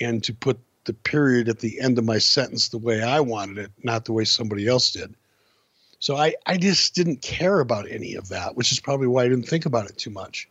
[0.00, 3.58] and to put the period at the end of my sentence the way I wanted
[3.58, 5.14] it, not the way somebody else did.
[5.98, 9.28] So I, I just didn't care about any of that, which is probably why I
[9.28, 10.48] didn't think about it too much.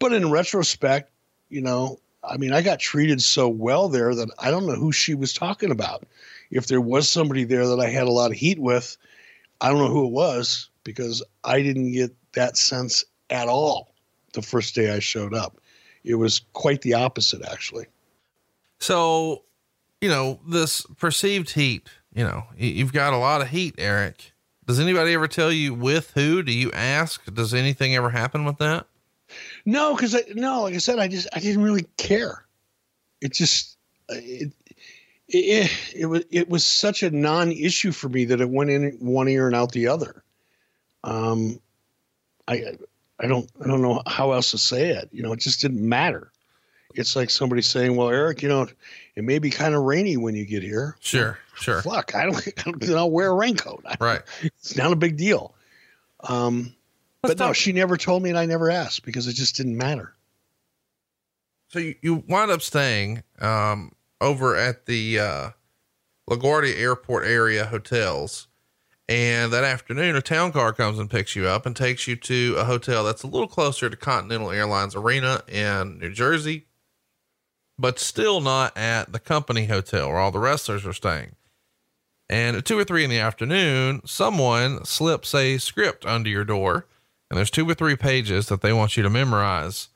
[0.00, 1.10] But in retrospect,
[1.50, 4.92] you know, I mean, I got treated so well there that I don't know who
[4.92, 6.04] she was talking about.
[6.50, 8.96] If there was somebody there that I had a lot of heat with,
[9.60, 13.92] I don't know who it was because I didn't get that sense at all
[14.32, 15.60] the first day I showed up.
[16.04, 17.86] It was quite the opposite, actually.
[18.78, 19.42] So
[20.00, 24.32] you know, this perceived heat, you know, you've got a lot of heat, Eric.
[24.66, 26.42] Does anybody ever tell you with who?
[26.42, 27.24] Do you ask?
[27.32, 28.86] Does anything ever happen with that?
[29.64, 32.46] No, because I no, like I said, I just I didn't really care.
[33.20, 33.76] It just
[34.08, 34.52] it
[35.28, 39.28] it, it was it was such a non-issue for me that it went in one
[39.28, 40.22] ear and out the other.
[41.04, 41.60] Um,
[42.46, 42.76] I
[43.18, 45.08] I don't I don't know how else to say it.
[45.12, 46.32] You know, it just didn't matter.
[46.94, 48.66] It's like somebody saying, "Well, Eric, you know,
[49.14, 51.82] it may be kind of rainy when you get here." Sure, sure.
[51.82, 53.84] Fuck, I don't, I don't I'll wear a raincoat.
[54.00, 54.22] Right.
[54.42, 55.54] It's not a big deal.
[56.20, 56.74] Um,
[57.22, 57.48] but talk.
[57.48, 60.14] no, she never told me, and I never asked because it just didn't matter.
[61.68, 65.50] So you, you wind up staying um, over at the uh,
[66.28, 68.48] LaGuardia Airport area hotels.
[69.10, 72.56] And that afternoon, a town car comes and picks you up and takes you to
[72.58, 76.66] a hotel that's a little closer to Continental Airlines Arena in New Jersey
[77.78, 81.36] but still not at the company hotel where all the wrestlers are staying.
[82.28, 86.86] And at two or three in the afternoon, someone slips a script under your door,
[87.30, 89.88] and there's two or three pages that they want you to memorize.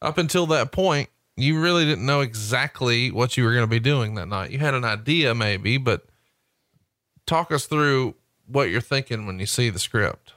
[0.00, 3.80] Up until that point, you really didn't know exactly what you were going to be
[3.80, 4.50] doing that night.
[4.50, 6.06] You had an idea, maybe, but
[7.26, 8.14] talk us through
[8.46, 10.32] what you're thinking when you see the script.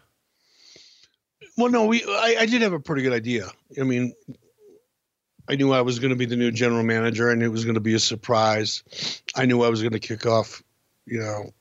[1.58, 3.50] Well, no, we I, I did have a pretty good idea.
[3.80, 4.14] I mean,
[5.50, 7.32] I knew I was going to be the new general manager.
[7.32, 8.84] I knew it was going to be a surprise.
[9.36, 10.62] I knew I was going to kick off,
[11.06, 11.54] you know,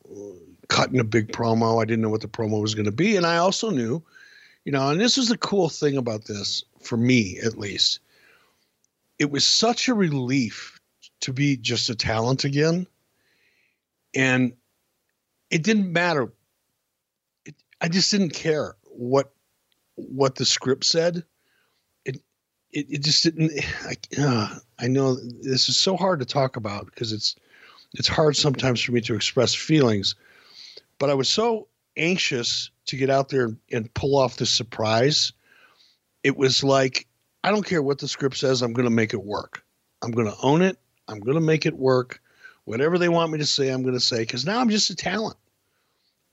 [0.68, 1.80] cutting a big promo.
[1.80, 3.16] I didn't know what the promo was going to be.
[3.16, 4.02] And I also knew,
[4.64, 8.00] you know, and this was the cool thing about this, for me at least.
[9.18, 10.80] It was such a relief
[11.20, 12.86] to be just a talent again.
[14.14, 14.54] And
[15.50, 16.32] it didn't matter.
[17.44, 19.32] It, I just didn't care what
[19.94, 21.24] what the script said
[22.76, 23.52] it, it just didn't.
[23.84, 27.34] I, uh, I know this is so hard to talk about because it's
[27.94, 30.14] it's hard sometimes for me to express feelings,
[30.98, 35.32] but I was so anxious to get out there and pull off the surprise.
[36.22, 37.06] It was like
[37.42, 39.64] I don't care what the script says, I'm going to make it work.
[40.02, 40.78] I'm going to own it.
[41.08, 42.20] I'm going to make it work.
[42.64, 44.96] Whatever they want me to say, I'm going to say because now I'm just a
[44.96, 45.36] talent.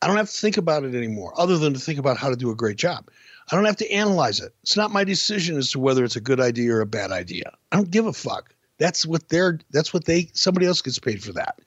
[0.01, 2.35] I don't have to think about it anymore, other than to think about how to
[2.35, 3.09] do a great job.
[3.51, 4.53] I don't have to analyze it.
[4.63, 7.51] It's not my decision as to whether it's a good idea or a bad idea.
[7.71, 8.53] I don't give a fuck.
[8.77, 11.59] That's what they're that's what they somebody else gets paid for that.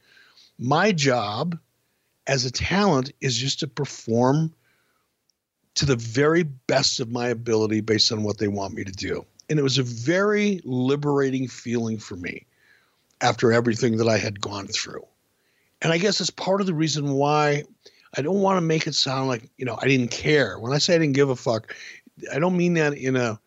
[0.58, 1.58] My job
[2.26, 4.52] as a talent is just to perform
[5.76, 9.24] to the very best of my ability based on what they want me to do.
[9.48, 12.46] And it was a very liberating feeling for me
[13.20, 15.06] after everything that I had gone through.
[15.82, 17.64] And I guess it's part of the reason why
[18.16, 20.58] I don't want to make it sound like, you know, I didn't care.
[20.58, 21.74] When I say I didn't give a fuck,
[22.32, 23.38] I don't mean that in a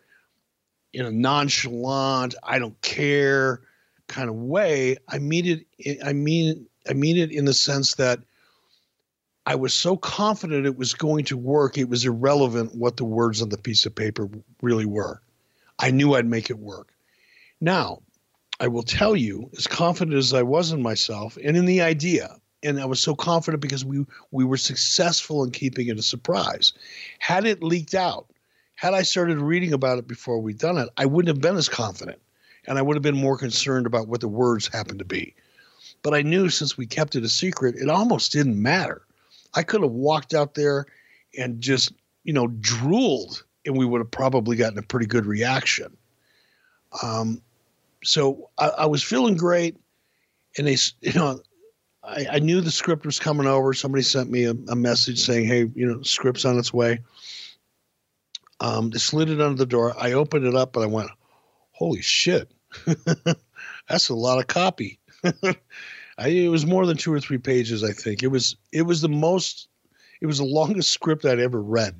[0.94, 3.62] in a nonchalant, I don't care
[4.08, 4.98] kind of way.
[5.08, 8.20] I mean it I mean I mean it in the sense that
[9.46, 13.42] I was so confident it was going to work, it was irrelevant what the words
[13.42, 14.30] on the piece of paper
[14.62, 15.22] really were.
[15.80, 16.94] I knew I'd make it work.
[17.60, 18.02] Now,
[18.60, 22.39] I will tell you, as confident as I was in myself and in the idea,
[22.64, 26.74] and I was so confident because we we were successful in keeping it a surprise.
[27.20, 28.28] Had it leaked out,
[28.76, 31.70] had I started reading about it before we'd done it, I wouldn't have been as
[31.70, 32.20] confident,
[32.66, 35.36] and I would have been more concerned about what the words happened to be.
[36.02, 39.02] But I knew since we kept it a secret, it almost didn't matter.
[39.54, 40.86] I could have walked out there
[41.38, 41.94] and just
[42.24, 45.96] you know drooled, and we would have probably gotten a pretty good reaction.
[47.04, 47.42] Um,
[48.04, 49.78] so I, I was feeling great,
[50.58, 51.42] and they, you know,
[52.10, 53.74] I, I, knew the script was coming over.
[53.74, 57.02] Somebody sent me a, a, message saying, "Hey, you know, script's on its way."
[58.60, 59.94] Um, they slid it under the door.
[59.98, 61.10] I opened it up and I went,
[61.72, 62.52] "Holy shit,
[63.88, 65.00] that's a lot of copy."
[66.18, 67.84] I, it was more than two or three pages.
[67.84, 68.56] I think it was.
[68.72, 69.68] It was the most.
[70.20, 71.96] It was the longest script I'd ever read,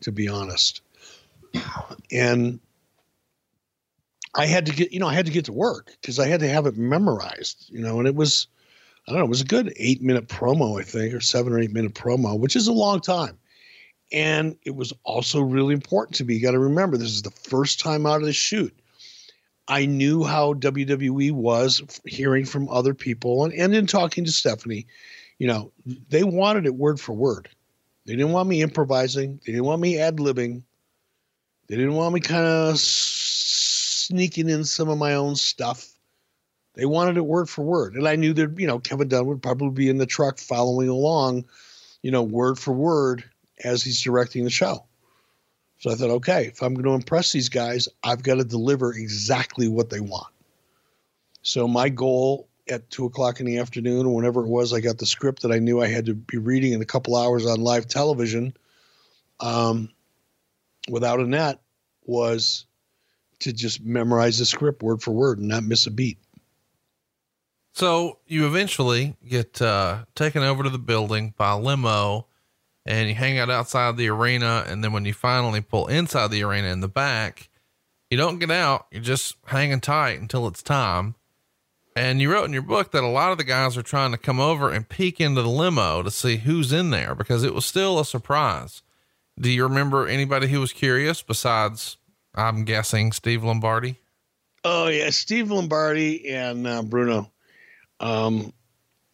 [0.00, 0.80] to be honest.
[2.10, 2.58] And
[4.34, 6.40] I had to get, you know, I had to get to work because I had
[6.40, 8.48] to have it memorized, you know, and it was,
[9.06, 11.58] I don't know, it was a good eight minute promo, I think, or seven or
[11.60, 13.38] eight minute promo, which is a long time.
[14.12, 16.34] And it was also really important to me.
[16.34, 18.76] You got to remember, this is the first time out of the shoot.
[19.68, 24.86] I knew how WWE was hearing from other people and, and in talking to Stephanie,
[25.38, 25.72] you know,
[26.08, 27.48] they wanted it word for word.
[28.06, 29.40] They didn't want me improvising.
[29.44, 30.62] They didn't want me ad libbing.
[31.66, 35.95] They didn't want me kind of sneaking in some of my own stuff.
[36.76, 37.94] They wanted it word for word.
[37.94, 40.88] And I knew that, you know, Kevin Dunn would probably be in the truck following
[40.88, 41.46] along,
[42.02, 43.24] you know, word for word
[43.64, 44.84] as he's directing the show.
[45.78, 48.92] So I thought, okay, if I'm going to impress these guys, I've got to deliver
[48.92, 50.32] exactly what they want.
[51.42, 54.98] So my goal at two o'clock in the afternoon or whenever it was, I got
[54.98, 57.60] the script that I knew I had to be reading in a couple hours on
[57.60, 58.54] live television
[59.40, 59.90] um,
[60.88, 61.60] without a net
[62.04, 62.66] was
[63.40, 66.18] to just memorize the script word for word and not miss a beat.
[67.76, 72.26] So you eventually get uh, taken over to the building by limo
[72.86, 74.64] and you hang out outside the arena.
[74.66, 77.50] And then when you finally pull inside the arena in the back,
[78.10, 78.86] you don't get out.
[78.90, 81.16] You're just hanging tight until it's time.
[81.94, 84.18] And you wrote in your book that a lot of the guys are trying to
[84.18, 87.66] come over and peek into the limo to see who's in there because it was
[87.66, 88.80] still a surprise.
[89.38, 91.98] Do you remember anybody who was curious besides
[92.34, 93.98] I'm guessing Steve Lombardi.
[94.64, 97.30] Oh yeah, Steve Lombardi and uh, Bruno,
[98.00, 98.52] um,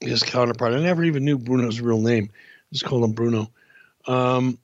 [0.00, 0.74] his counterpart.
[0.74, 2.30] I never even knew Bruno's real name.
[2.72, 3.50] Just called him Bruno.
[4.06, 4.58] Um,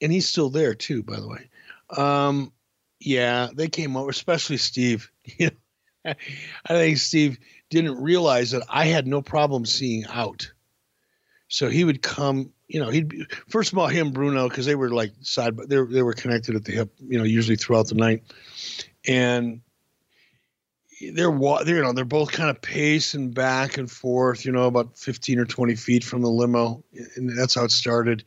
[0.00, 1.48] and he's still there too, by the way.
[1.96, 2.52] Um,
[3.00, 5.10] yeah, they came over, especially Steve.
[5.38, 5.50] You
[6.04, 6.14] know,
[6.66, 7.38] I think Steve
[7.70, 10.52] didn't realize that I had no problem seeing out.
[11.48, 14.74] So he would come you know, he'd be, first of all him Bruno because they
[14.74, 17.88] were like side, but they they were connected at the hip, you know, usually throughout
[17.88, 18.22] the night,
[19.06, 19.60] and
[21.10, 21.30] they're
[21.64, 25.38] they're you know they're both kind of pacing back and forth, you know, about fifteen
[25.38, 26.82] or twenty feet from the limo,
[27.16, 28.24] and that's how it started.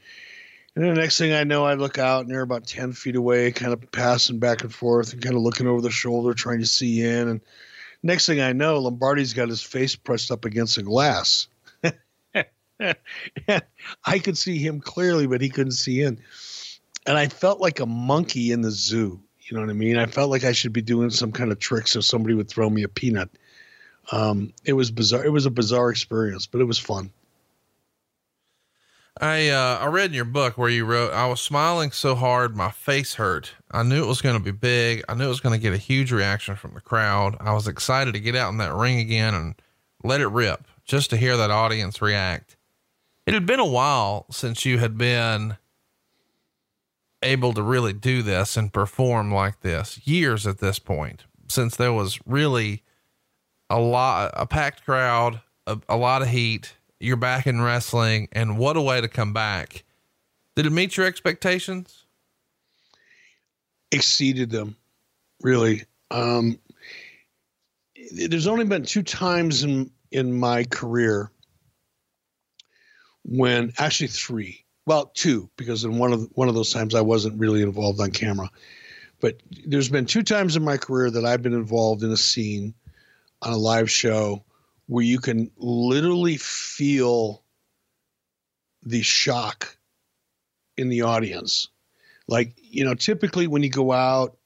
[0.75, 3.51] And the next thing I know, I look out and they're about ten feet away,
[3.51, 6.67] kind of passing back and forth and kind of looking over the shoulder, trying to
[6.67, 7.27] see in.
[7.27, 7.41] And
[8.03, 11.47] next thing I know, Lombardi's got his face pressed up against the glass
[14.05, 16.19] I could see him clearly, but he couldn't see in.
[17.05, 19.21] And I felt like a monkey in the zoo.
[19.49, 19.97] You know what I mean?
[19.97, 22.69] I felt like I should be doing some kind of trick so somebody would throw
[22.69, 23.29] me a peanut.
[24.11, 25.25] Um, it was bizarre.
[25.25, 27.11] It was a bizarre experience, but it was fun.
[29.19, 32.55] I uh, I read in your book where you wrote, "I was smiling so hard
[32.55, 33.53] my face hurt.
[33.71, 35.03] I knew it was going to be big.
[35.09, 37.35] I knew it was going to get a huge reaction from the crowd.
[37.39, 39.55] I was excited to get out in that ring again and
[40.03, 42.57] let it rip, just to hear that audience react.
[43.25, 45.57] It had been a while since you had been
[47.23, 49.99] able to really do this and perform like this.
[50.05, 52.83] Years at this point, since there was really
[53.69, 56.73] a lot, a packed crowd, a, a lot of heat.
[56.99, 59.83] You're back in wrestling, and what a way to come back.
[60.55, 62.05] Did it meet your expectations?
[63.91, 64.75] Exceeded them,
[65.41, 65.83] really.
[66.09, 66.57] Um,
[68.11, 71.29] there's only been two times in in my career
[73.23, 77.37] when actually three, well, two, because in one of one of those times I wasn't
[77.37, 78.49] really involved on camera.
[79.19, 82.73] But there's been two times in my career that I've been involved in a scene
[83.41, 84.45] on a live show
[84.85, 87.43] where you can literally feel
[88.81, 89.77] the shock
[90.77, 91.67] in the audience.
[92.29, 94.37] Like, you know, typically when you go out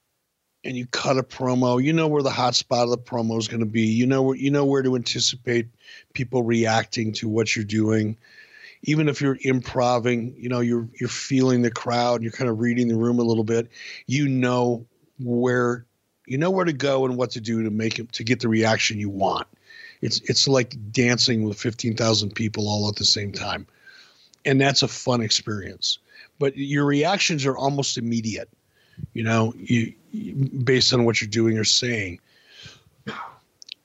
[0.64, 3.48] and you cut a promo, you know where the hot spot of the promo is
[3.48, 3.84] going to be.
[3.84, 5.68] You know where you know where to anticipate
[6.16, 8.18] people reacting to what you're doing
[8.84, 12.88] even if you're improving, you know, you're you're feeling the crowd, you're kind of reading
[12.88, 13.70] the room a little bit,
[14.08, 14.86] you know
[15.20, 15.86] where
[16.26, 18.48] you know where to go and what to do to make it to get the
[18.48, 19.48] reaction you want.
[20.02, 23.68] It's it's like dancing with fifteen thousand people all at the same time,
[24.46, 26.00] and that's a fun experience.
[26.40, 28.50] But your reactions are almost immediate.
[29.14, 29.94] You know, you
[30.64, 32.20] based on what you're doing or saying.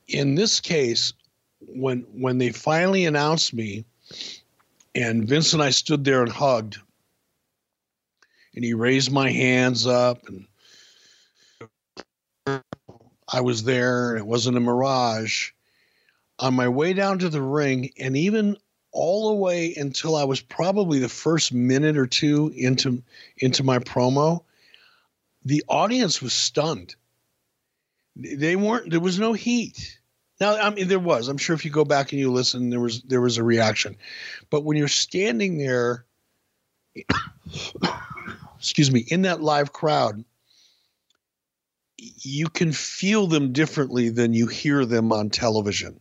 [0.09, 1.13] In this case,
[1.61, 3.85] when when they finally announced me,
[4.97, 6.79] and Vince and I stood there and hugged,
[8.55, 10.47] and he raised my hands up and
[13.29, 15.51] I was there and it wasn't a mirage.
[16.39, 18.57] On my way down to the ring, and even
[18.93, 23.03] all the way until I was probably the first minute or two into
[23.39, 24.45] into my promo,
[25.45, 26.95] the audience was stunned.
[28.17, 28.91] They weren't.
[28.91, 29.99] There was no heat.
[30.41, 31.29] Now, I mean, there was.
[31.29, 33.97] I'm sure if you go back and you listen, there was there was a reaction.
[34.51, 36.05] But when you're standing there,
[38.59, 40.25] excuse me, in that live crowd,
[41.97, 46.01] you can feel them differently than you hear them on television.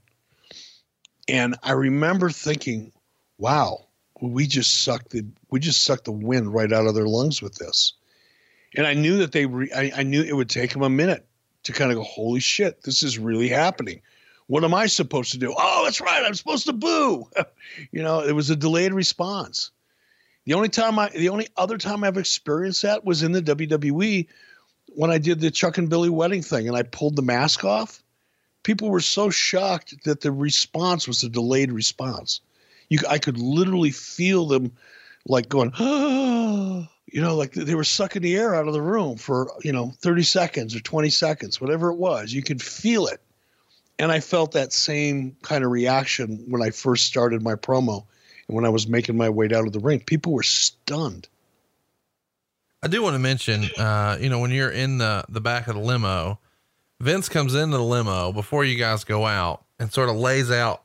[1.27, 2.91] And I remember thinking,
[3.37, 3.87] wow,
[4.21, 7.55] we just sucked the we just sucked the wind right out of their lungs with
[7.55, 7.93] this.
[8.75, 11.25] And I knew that they re, I, I knew it would take them a minute
[11.63, 14.01] to kind of go, holy shit, this is really happening.
[14.47, 15.53] What am I supposed to do?
[15.57, 17.27] Oh, that's right, I'm supposed to boo.
[17.91, 19.71] you know, it was a delayed response.
[20.45, 24.27] The only time I the only other time I've experienced that was in the WWE
[24.95, 28.03] when I did the Chuck and Billy wedding thing and I pulled the mask off,
[28.63, 32.41] people were so shocked that the response was a delayed response.
[32.89, 34.71] You, I could literally feel them
[35.27, 39.17] like going, oh, you know, like they were sucking the air out of the room
[39.17, 42.33] for, you know, 30 seconds or 20 seconds, whatever it was.
[42.33, 43.21] You could feel it.
[43.97, 48.05] And I felt that same kind of reaction when I first started my promo
[48.47, 50.01] and when I was making my way down to the ring.
[50.01, 51.27] People were stunned.
[52.83, 55.75] I do want to mention, uh, you know, when you're in the, the back of
[55.75, 56.39] the limo,
[56.99, 60.83] Vince comes into the limo before you guys go out and sort of lays out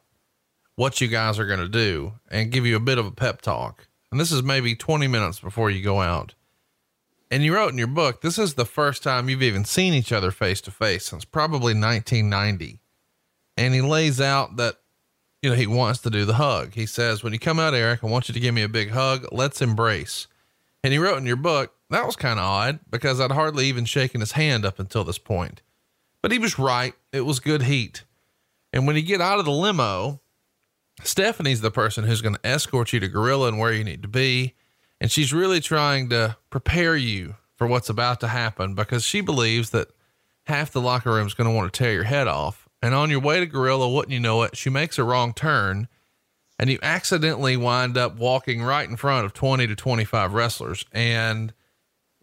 [0.77, 3.43] what you guys are going to do and give you a bit of a pep
[3.43, 3.87] talk.
[4.11, 6.35] And this is maybe 20 minutes before you go out.
[7.31, 10.11] And you wrote in your book, this is the first time you've even seen each
[10.11, 12.81] other face to face since probably 1990.
[13.61, 14.77] And he lays out that,
[15.43, 16.73] you know, he wants to do the hug.
[16.73, 18.89] He says, when you come out, Eric, I want you to give me a big
[18.89, 19.27] hug.
[19.31, 20.27] Let's embrace.
[20.83, 23.85] And he wrote in your book, that was kind of odd because I'd hardly even
[23.85, 25.61] shaken his hand up until this point.
[26.23, 26.95] But he was right.
[27.13, 28.05] It was good heat.
[28.73, 30.23] And when you get out of the limo,
[31.03, 34.09] Stephanie's the person who's going to escort you to Gorilla and where you need to
[34.09, 34.55] be.
[35.03, 39.69] And she's really trying to prepare you for what's about to happen because she believes
[39.71, 39.89] that
[40.45, 42.60] half the locker room is going to want to tear your head off.
[42.83, 45.89] And on your way to Gorilla, wouldn't you know it, she makes a wrong turn
[46.59, 50.85] and you accidentally wind up walking right in front of 20 to 25 wrestlers.
[50.93, 51.55] And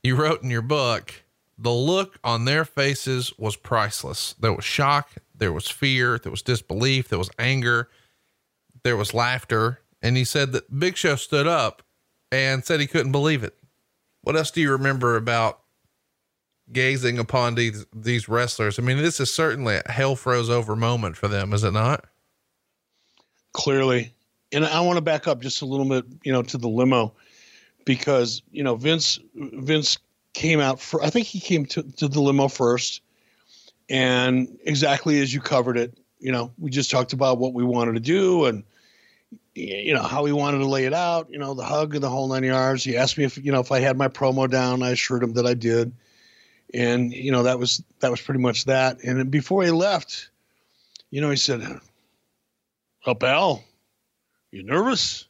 [0.03, 1.23] you wrote in your book,
[1.57, 4.35] the look on their faces was priceless.
[4.39, 7.89] There was shock, there was fear, there was disbelief, there was anger,
[8.83, 9.79] there was laughter.
[10.03, 11.81] And he said that Big Show stood up
[12.31, 13.57] and said he couldn't believe it.
[14.21, 15.61] What else do you remember about
[16.72, 18.80] gazing upon these these wrestlers?
[18.80, 22.05] I mean, this is certainly a hell froze over moment for them, is it not?
[23.53, 24.13] Clearly.
[24.51, 27.13] And I want to back up just a little bit, you know, to the limo
[27.88, 29.97] because you know Vince Vince
[30.34, 33.01] came out for I think he came to, to the limo first,
[33.89, 37.93] and exactly as you covered it, you know, we just talked about what we wanted
[37.93, 38.63] to do and
[39.55, 42.09] you know how we wanted to lay it out, you know, the hug and the
[42.09, 42.84] whole nine yards.
[42.84, 44.84] He asked me if you know if I had my promo down.
[44.84, 45.91] I assured him that I did,
[46.74, 49.03] and you know that was that was pretty much that.
[49.03, 50.30] And before he left,
[51.09, 51.61] you know, he said,
[53.05, 53.63] "Oh, pal,
[54.51, 55.26] you nervous?"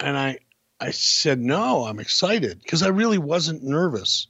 [0.00, 0.38] And I
[0.82, 4.26] I said, no, I'm excited because I really wasn't nervous.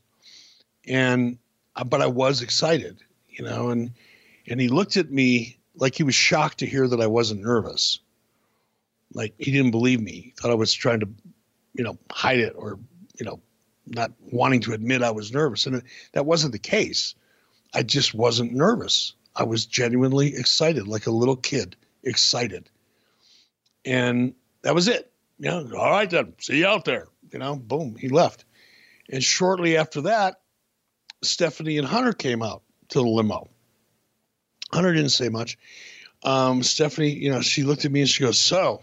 [0.87, 1.39] And,
[1.77, 2.99] uh, but I was excited,
[3.31, 3.93] you know, and,
[4.47, 8.01] and he looked at me like he was shocked to hear that I wasn't nervous.
[9.15, 10.13] Like he didn't believe me.
[10.13, 11.09] He thought I was trying to,
[11.73, 12.79] you know, hide it or,
[13.19, 13.41] you know,
[13.87, 15.67] not wanting to admit I was nervous.
[15.67, 17.15] And that wasn't the case.
[17.75, 19.15] I just wasn't nervous.
[19.35, 22.69] I was genuinely excited, like a little kid, excited.
[23.85, 25.13] And that was it
[25.43, 27.09] you know, all right then, see you out there.
[27.33, 28.45] You know, boom, he left.
[29.11, 30.41] And shortly after that,
[31.23, 33.51] Stephanie and Hunter came out to the limo.
[34.73, 35.59] Hunter didn't say much.
[36.23, 38.83] Um, Stephanie, you know, she looked at me and she goes, So,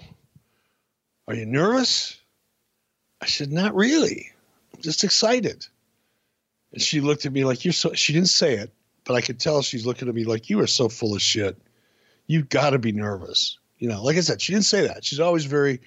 [1.30, 2.20] are you nervous?
[3.22, 4.32] I said, Not really.
[4.82, 5.66] Just excited.
[6.72, 8.74] And she looked at me like, You're so, she didn't say it,
[9.06, 11.62] but I could tell she's looking at me like, You are so full of shit.
[12.28, 13.58] You've got to be nervous.
[13.80, 15.06] You know, like I said, she didn't say that.
[15.06, 15.80] She's always very,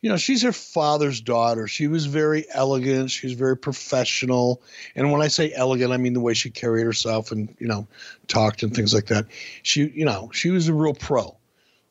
[0.00, 1.68] you know, she's her father's daughter.
[1.68, 3.10] She was very elegant.
[3.10, 4.62] She was very professional.
[4.94, 7.86] And when I say elegant, I mean the way she carried herself and, you know,
[8.26, 9.26] talked and things like that.
[9.62, 11.36] She, you know, she was a real pro.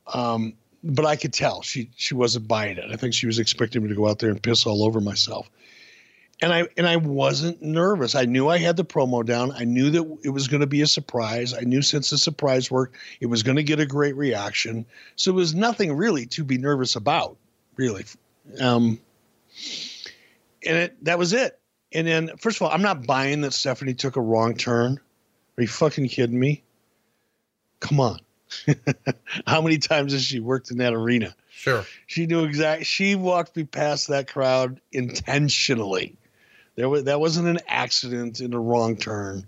[0.07, 0.53] Um,
[0.85, 2.91] but I could tell she she wasn't buying it.
[2.91, 5.49] I think she was expecting me to go out there and piss all over myself.
[6.41, 8.13] And I and I wasn't nervous.
[8.13, 9.53] I knew I had the promo down.
[9.53, 11.53] I knew that it was going to be a surprise.
[11.53, 14.85] I knew since the surprise worked, it was going to get a great reaction.
[15.15, 17.37] So it was nothing really to be nervous about
[17.77, 18.05] really.
[18.59, 18.99] Um,
[20.65, 21.59] and it that was it.
[21.93, 24.99] And then, first of all, I'm not buying that Stephanie took a wrong turn.
[25.57, 26.63] Are you fucking kidding me?
[27.79, 28.19] Come on.
[29.47, 31.35] How many times has she worked in that arena?
[31.49, 31.85] Sure.
[32.07, 32.83] She knew exactly.
[32.83, 36.17] She walked me past that crowd intentionally.
[36.75, 39.47] There was that wasn't an accident in a wrong turn.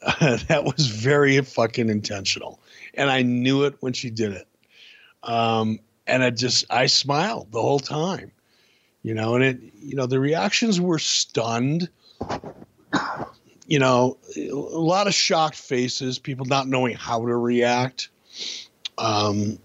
[0.20, 2.60] that was very fucking intentional,
[2.94, 4.46] and I knew it when she did it.
[5.22, 8.32] Um, and I just I smiled the whole time,
[9.02, 9.34] you know.
[9.34, 11.88] And it, you know, the reactions were stunned.
[13.68, 18.10] You know, a lot of shocked faces, people not knowing how to react.
[18.96, 19.58] Um,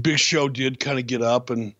[0.00, 1.74] Big Show did kind of get up and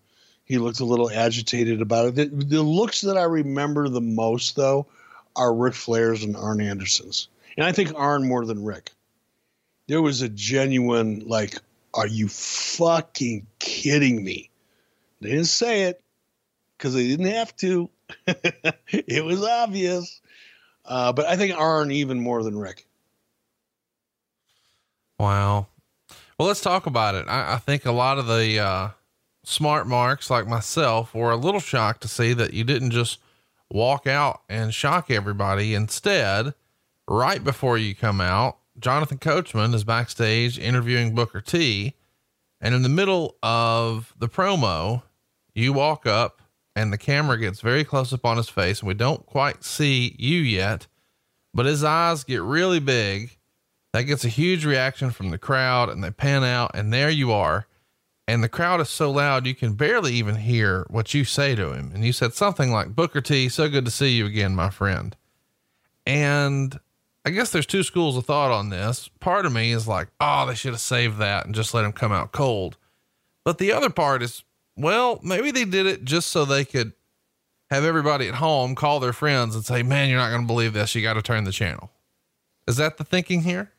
[0.45, 2.15] he looked a little agitated about it.
[2.15, 4.85] The, the, looks that I remember the most, though,
[5.35, 7.27] are Ric Flair's and Arn Anderson's.
[7.57, 8.91] And I think Arn more than Ric.
[9.87, 11.59] There was a genuine, like,
[11.93, 14.49] are you fucking kidding me?
[15.21, 16.01] They didn't say it
[16.77, 17.89] because they didn't have to.
[18.27, 20.21] it was obvious.
[20.83, 22.85] Uh, but I think Arn even more than Ric.
[25.19, 25.67] Wow.
[26.37, 27.25] Well, let's talk about it.
[27.27, 28.89] I, I think a lot of the uh,
[29.47, 33.19] smart marks like myself were a little shocked to see that you didn't just
[33.69, 35.73] walk out and shock everybody.
[35.73, 36.53] Instead,
[37.07, 41.93] right before you come out, Jonathan Coachman is backstage interviewing Booker T.
[42.61, 45.03] And in the middle of the promo,
[45.53, 46.41] you walk up
[46.75, 50.15] and the camera gets very close up on his face, and we don't quite see
[50.19, 50.87] you yet,
[51.53, 53.37] but his eyes get really big.
[53.93, 57.31] That gets a huge reaction from the crowd, and they pan out, and there you
[57.31, 57.65] are.
[58.27, 61.73] And the crowd is so loud you can barely even hear what you say to
[61.73, 61.91] him.
[61.93, 65.15] And you said something like, Booker T, so good to see you again, my friend.
[66.07, 66.79] And
[67.23, 69.09] I guess there's two schools of thought on this.
[69.19, 71.91] Part of me is like, oh, they should have saved that and just let him
[71.91, 72.77] come out cold.
[73.43, 74.43] But the other part is,
[74.75, 76.93] well, maybe they did it just so they could
[77.69, 80.73] have everybody at home call their friends and say, man, you're not going to believe
[80.73, 80.95] this.
[80.95, 81.91] You got to turn the channel.
[82.67, 83.71] Is that the thinking here?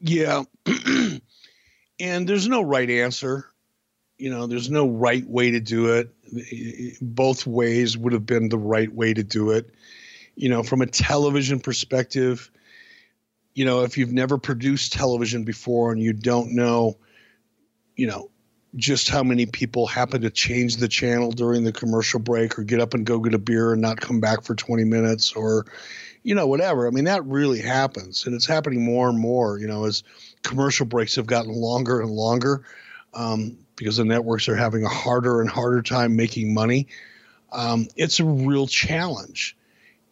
[0.00, 0.44] Yeah.
[2.00, 3.46] and there's no right answer.
[4.18, 6.10] You know, there's no right way to do it.
[7.00, 9.70] Both ways would have been the right way to do it
[10.40, 12.50] you know, from a television perspective,
[13.52, 16.96] you know, if you've never produced television before and you don't know,
[17.94, 18.30] you know,
[18.74, 22.80] just how many people happen to change the channel during the commercial break or get
[22.80, 25.66] up and go get a beer and not come back for 20 minutes or,
[26.22, 26.86] you know, whatever.
[26.86, 28.24] I mean, that really happens.
[28.24, 30.04] And it's happening more and more, you know, as
[30.42, 32.64] commercial breaks have gotten longer and longer
[33.14, 36.86] um, because the networks are having a harder and harder time making money.
[37.52, 39.56] Um, it's a real challenge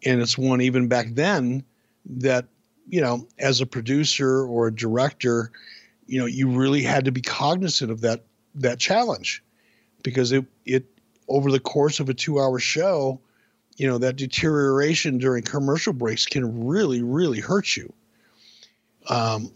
[0.05, 1.62] and it's one even back then
[2.07, 2.47] that
[2.89, 5.51] you know as a producer or a director
[6.07, 8.24] you know you really had to be cognizant of that
[8.55, 9.43] that challenge
[10.03, 10.87] because it it
[11.29, 13.20] over the course of a 2 hour show
[13.76, 17.93] you know that deterioration during commercial breaks can really really hurt you
[19.09, 19.51] um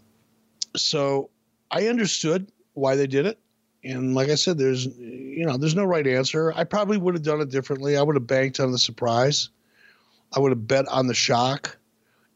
[0.75, 1.29] so
[1.71, 3.39] i understood why they did it
[3.83, 7.23] and like i said there's you know there's no right answer i probably would have
[7.23, 9.49] done it differently i would have banked on the surprise
[10.35, 11.77] I would have bet on the shock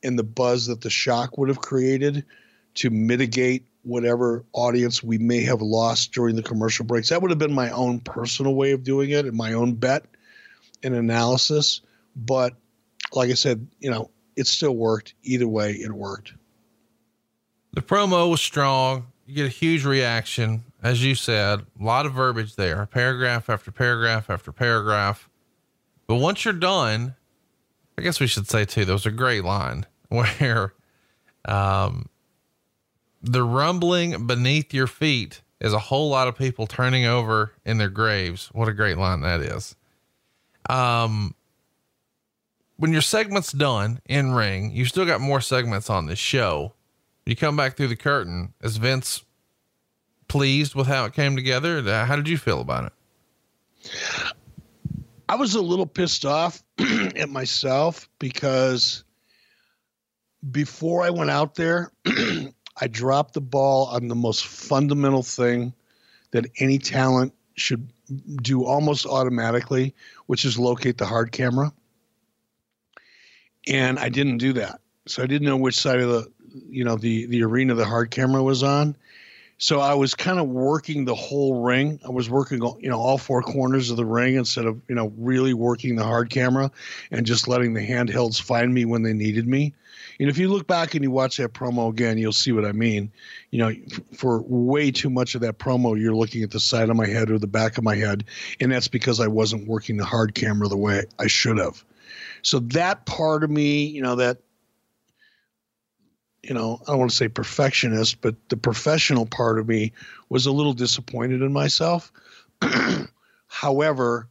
[0.03, 2.25] and the buzz that the shock would have created
[2.75, 7.09] to mitigate whatever audience we may have lost during the commercial breaks.
[7.09, 10.05] That would have been my own personal way of doing it and my own bet
[10.83, 11.81] and analysis.
[12.15, 12.53] But
[13.13, 15.15] like I said, you know, it still worked.
[15.23, 16.33] Either way, it worked.
[17.77, 19.05] The promo was strong.
[19.27, 20.63] You get a huge reaction.
[20.81, 25.29] As you said, a lot of verbiage there, paragraph after paragraph after paragraph.
[26.07, 27.13] But once you're done,
[27.95, 30.73] I guess we should say too, there was a great line where,
[31.45, 32.09] um,
[33.21, 37.89] the rumbling beneath your feet is a whole lot of people turning over in their
[37.89, 38.47] graves.
[38.53, 39.75] What a great line that is.
[40.67, 41.35] Um,
[42.77, 46.73] when your segment's done in ring, you've still got more segments on this show.
[47.27, 48.53] You come back through the curtain.
[48.61, 49.21] Is Vince
[50.29, 51.81] pleased with how it came together?
[52.05, 52.93] How did you feel about it?
[55.27, 59.03] I was a little pissed off at myself because
[60.51, 65.73] before I went out there, I dropped the ball on the most fundamental thing
[66.31, 67.91] that any talent should
[68.41, 69.93] do almost automatically,
[70.27, 71.73] which is locate the hard camera.
[73.67, 74.79] And I didn't do that.
[75.07, 76.31] So I didn't know which side of the
[76.69, 78.95] you know the the arena the hard camera was on.
[79.59, 81.99] So I was kind of working the whole ring.
[82.05, 85.11] I was working you know all four corners of the ring instead of you know
[85.17, 86.71] really working the hard camera
[87.11, 89.73] and just letting the handhelds find me when they needed me.
[90.19, 92.71] And if you look back and you watch that promo again, you'll see what I
[92.71, 93.11] mean.
[93.51, 93.73] You know,
[94.15, 97.29] for way too much of that promo, you're looking at the side of my head
[97.29, 98.25] or the back of my head,
[98.59, 101.83] and that's because I wasn't working the hard camera the way I should have.
[102.41, 104.39] So that part of me, you know, that
[106.43, 109.93] you know, I don't want to say perfectionist, but the professional part of me
[110.29, 112.11] was a little disappointed in myself.
[113.47, 114.29] However,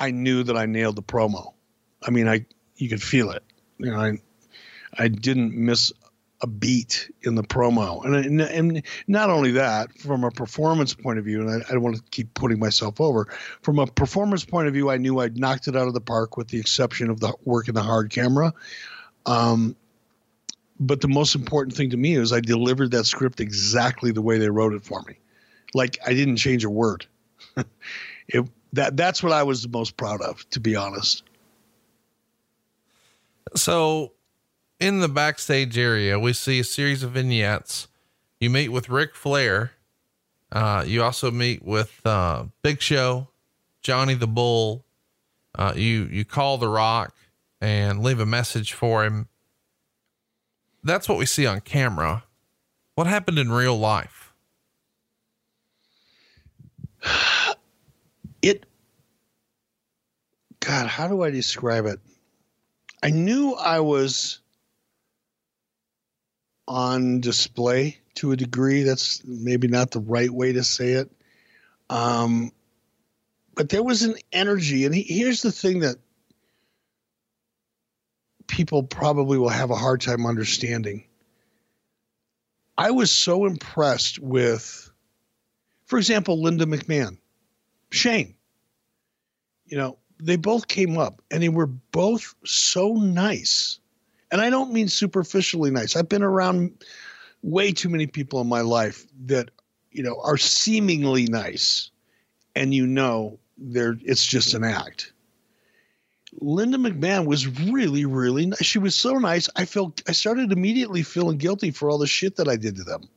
[0.00, 1.54] I knew that I nailed the promo.
[2.02, 3.42] I mean, I you could feel it.
[3.78, 4.18] You know, I
[4.96, 5.92] I didn't miss
[6.40, 11.24] a beat in the promo, and and not only that, from a performance point of
[11.24, 13.26] view, and I, I don't want to keep putting myself over.
[13.62, 16.36] From a performance point of view, I knew I'd knocked it out of the park,
[16.36, 18.54] with the exception of the work in the hard camera.
[19.26, 19.74] Um,
[20.80, 24.38] but the most important thing to me is I delivered that script exactly the way
[24.38, 25.14] they wrote it for me.
[25.74, 27.06] Like I didn't change a word.
[28.28, 31.24] it, that that's what I was the most proud of, to be honest.
[33.56, 34.12] So,
[34.78, 37.88] in the backstage area, we see a series of vignettes.
[38.40, 39.72] You meet with Ric Flair.
[40.52, 43.28] Uh, you also meet with uh, Big Show,
[43.82, 44.84] Johnny the Bull.
[45.54, 47.14] Uh, you you call The Rock
[47.60, 49.28] and leave a message for him
[50.82, 52.24] that's what we see on camera.
[52.94, 54.32] What happened in real life?
[58.40, 58.66] It,
[60.60, 61.98] God, how do I describe it?
[63.02, 64.38] I knew I was
[66.68, 68.84] on display to a degree.
[68.84, 71.10] That's maybe not the right way to say it.
[71.90, 72.52] Um,
[73.54, 74.84] but there was an energy.
[74.84, 75.96] And he, here's the thing that
[78.48, 81.04] people probably will have a hard time understanding.
[82.76, 84.90] I was so impressed with,
[85.86, 87.18] for example, Linda McMahon,
[87.90, 88.34] Shane.
[89.66, 93.78] You know, they both came up and they were both so nice.
[94.30, 95.96] And I don't mean superficially nice.
[95.96, 96.84] I've been around
[97.42, 99.50] way too many people in my life that,
[99.90, 101.90] you know, are seemingly nice.
[102.54, 105.12] And you know, they're it's just an act.
[106.40, 108.64] Linda McMahon was really, really nice.
[108.64, 109.48] She was so nice.
[109.56, 112.84] I felt I started immediately feeling guilty for all the shit that I did to
[112.84, 113.08] them.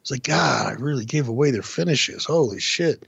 [0.00, 2.24] It's like, God, I really gave away their finishes.
[2.24, 3.06] Holy shit.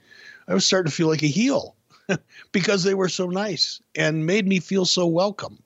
[0.49, 1.77] I was starting to feel like a heel
[2.53, 5.63] because they were so nice and made me feel so welcome.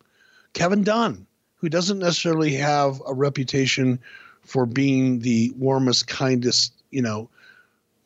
[0.52, 1.26] Kevin Dunn,
[1.56, 3.98] who doesn't necessarily have a reputation
[4.42, 7.30] for being the warmest, kindest, you know,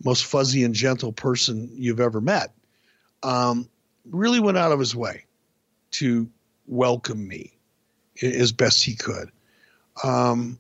[0.05, 2.55] most fuzzy and gentle person you've ever met,
[3.25, 3.69] um,
[4.09, 5.25] really went out of his way
[5.93, 6.29] to
[6.67, 7.53] welcome me
[8.23, 9.31] as best he could.
[10.05, 10.59] Um,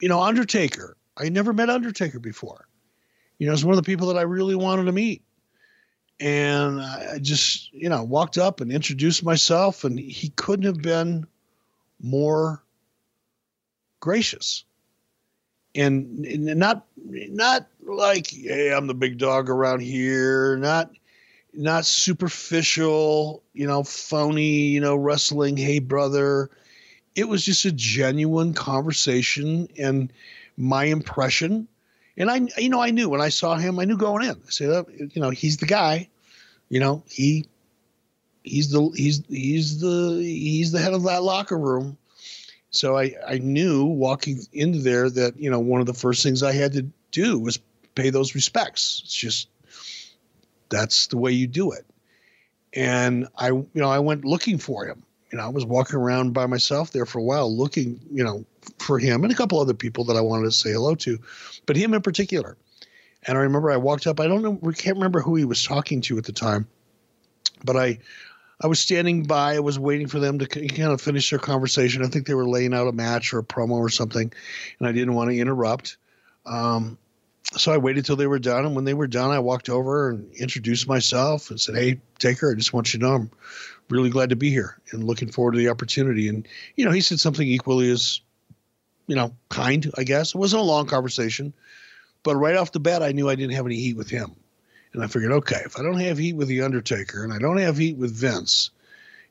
[0.00, 0.96] you know, Undertaker.
[1.16, 2.68] I never met Undertaker before.
[3.38, 5.22] You know, it's one of the people that I really wanted to meet.
[6.20, 11.26] And I just, you know, walked up and introduced myself, and he couldn't have been
[12.00, 12.64] more
[14.00, 14.64] gracious.
[15.76, 20.90] And, and not not like, hey, I'm the big dog around here, not
[21.58, 26.50] not superficial, you know, phony, you know, wrestling, hey brother.
[27.14, 30.12] It was just a genuine conversation and
[30.56, 31.66] my impression.
[32.16, 34.36] And I, you know, I knew when I saw him, I knew going in.
[34.36, 36.08] I said, oh, you know, he's the guy.
[36.68, 37.46] You know, he,
[38.44, 41.98] he's the, he's, he's the, he's the head of that locker room.
[42.70, 46.42] So I, I knew walking into there that you know one of the first things
[46.42, 47.58] I had to do was
[47.94, 49.00] pay those respects.
[49.04, 49.48] It's just
[50.70, 51.84] that's the way you do it.
[52.74, 55.02] And I, you know, I went looking for him.
[55.32, 58.44] You know, I was walking around by myself there for a while, looking, you know,
[58.78, 61.18] for him and a couple other people that I wanted to say hello to,
[61.66, 62.56] but him in particular.
[63.26, 64.20] And I remember I walked up.
[64.20, 66.66] I don't know, we can't remember who he was talking to at the time,
[67.64, 67.98] but I,
[68.60, 69.54] I was standing by.
[69.54, 72.04] I was waiting for them to kind of finish their conversation.
[72.04, 74.32] I think they were laying out a match or a promo or something,
[74.78, 75.96] and I didn't want to interrupt.
[76.44, 76.98] Um,
[77.56, 80.10] so I waited till they were done, and when they were done, I walked over
[80.10, 83.30] and introduced myself and said, "Hey, Taker, I just want you to know I'm
[83.88, 86.46] really glad to be here and looking forward to the opportunity." And
[86.76, 88.20] you know, he said something equally as,
[89.06, 89.90] you know, kind.
[89.96, 91.54] I guess it wasn't a long conversation,
[92.22, 94.36] but right off the bat, I knew I didn't have any heat with him,
[94.92, 97.58] and I figured, okay, if I don't have heat with the Undertaker, and I don't
[97.58, 98.70] have heat with Vince,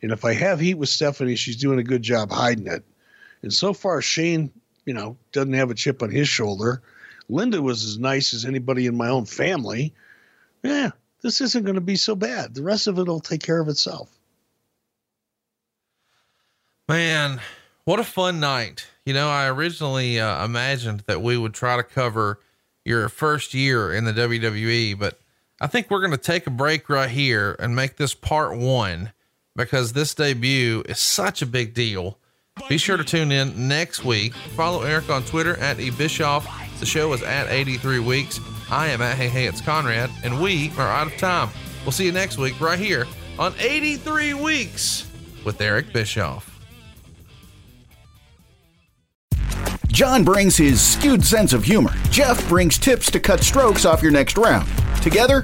[0.01, 2.83] and if I have heat with Stephanie, she's doing a good job hiding it.
[3.43, 4.51] And so far, Shane,
[4.85, 6.81] you know, doesn't have a chip on his shoulder
[7.29, 9.93] Linda was as nice as anybody in my own family.
[10.63, 10.91] yeah,
[11.21, 12.53] this isn't going to be so bad.
[12.53, 14.09] The rest of it will take care of itself.
[16.87, 17.41] Man,
[17.83, 18.87] what a fun night.
[19.05, 22.39] You know, I originally uh, imagined that we would try to cover
[22.85, 25.19] your first year in the WWE, but
[25.59, 29.11] I think we're going to take a break right here and make this part one
[29.55, 32.17] because this debut is such a big deal.
[32.69, 34.33] Be sure to tune in next week.
[34.55, 36.66] Follow Eric on Twitter at eBischoff.
[36.79, 38.39] The show is at 83 weeks.
[38.69, 41.49] I am at Hey Hey It's Conrad, and we are out of time.
[41.83, 43.07] We'll see you next week right here
[43.39, 45.07] on 83 Weeks
[45.43, 46.53] with Eric Bischoff.
[49.87, 51.91] John brings his skewed sense of humor.
[52.11, 54.69] Jeff brings tips to cut strokes off your next round.
[55.01, 55.43] Together,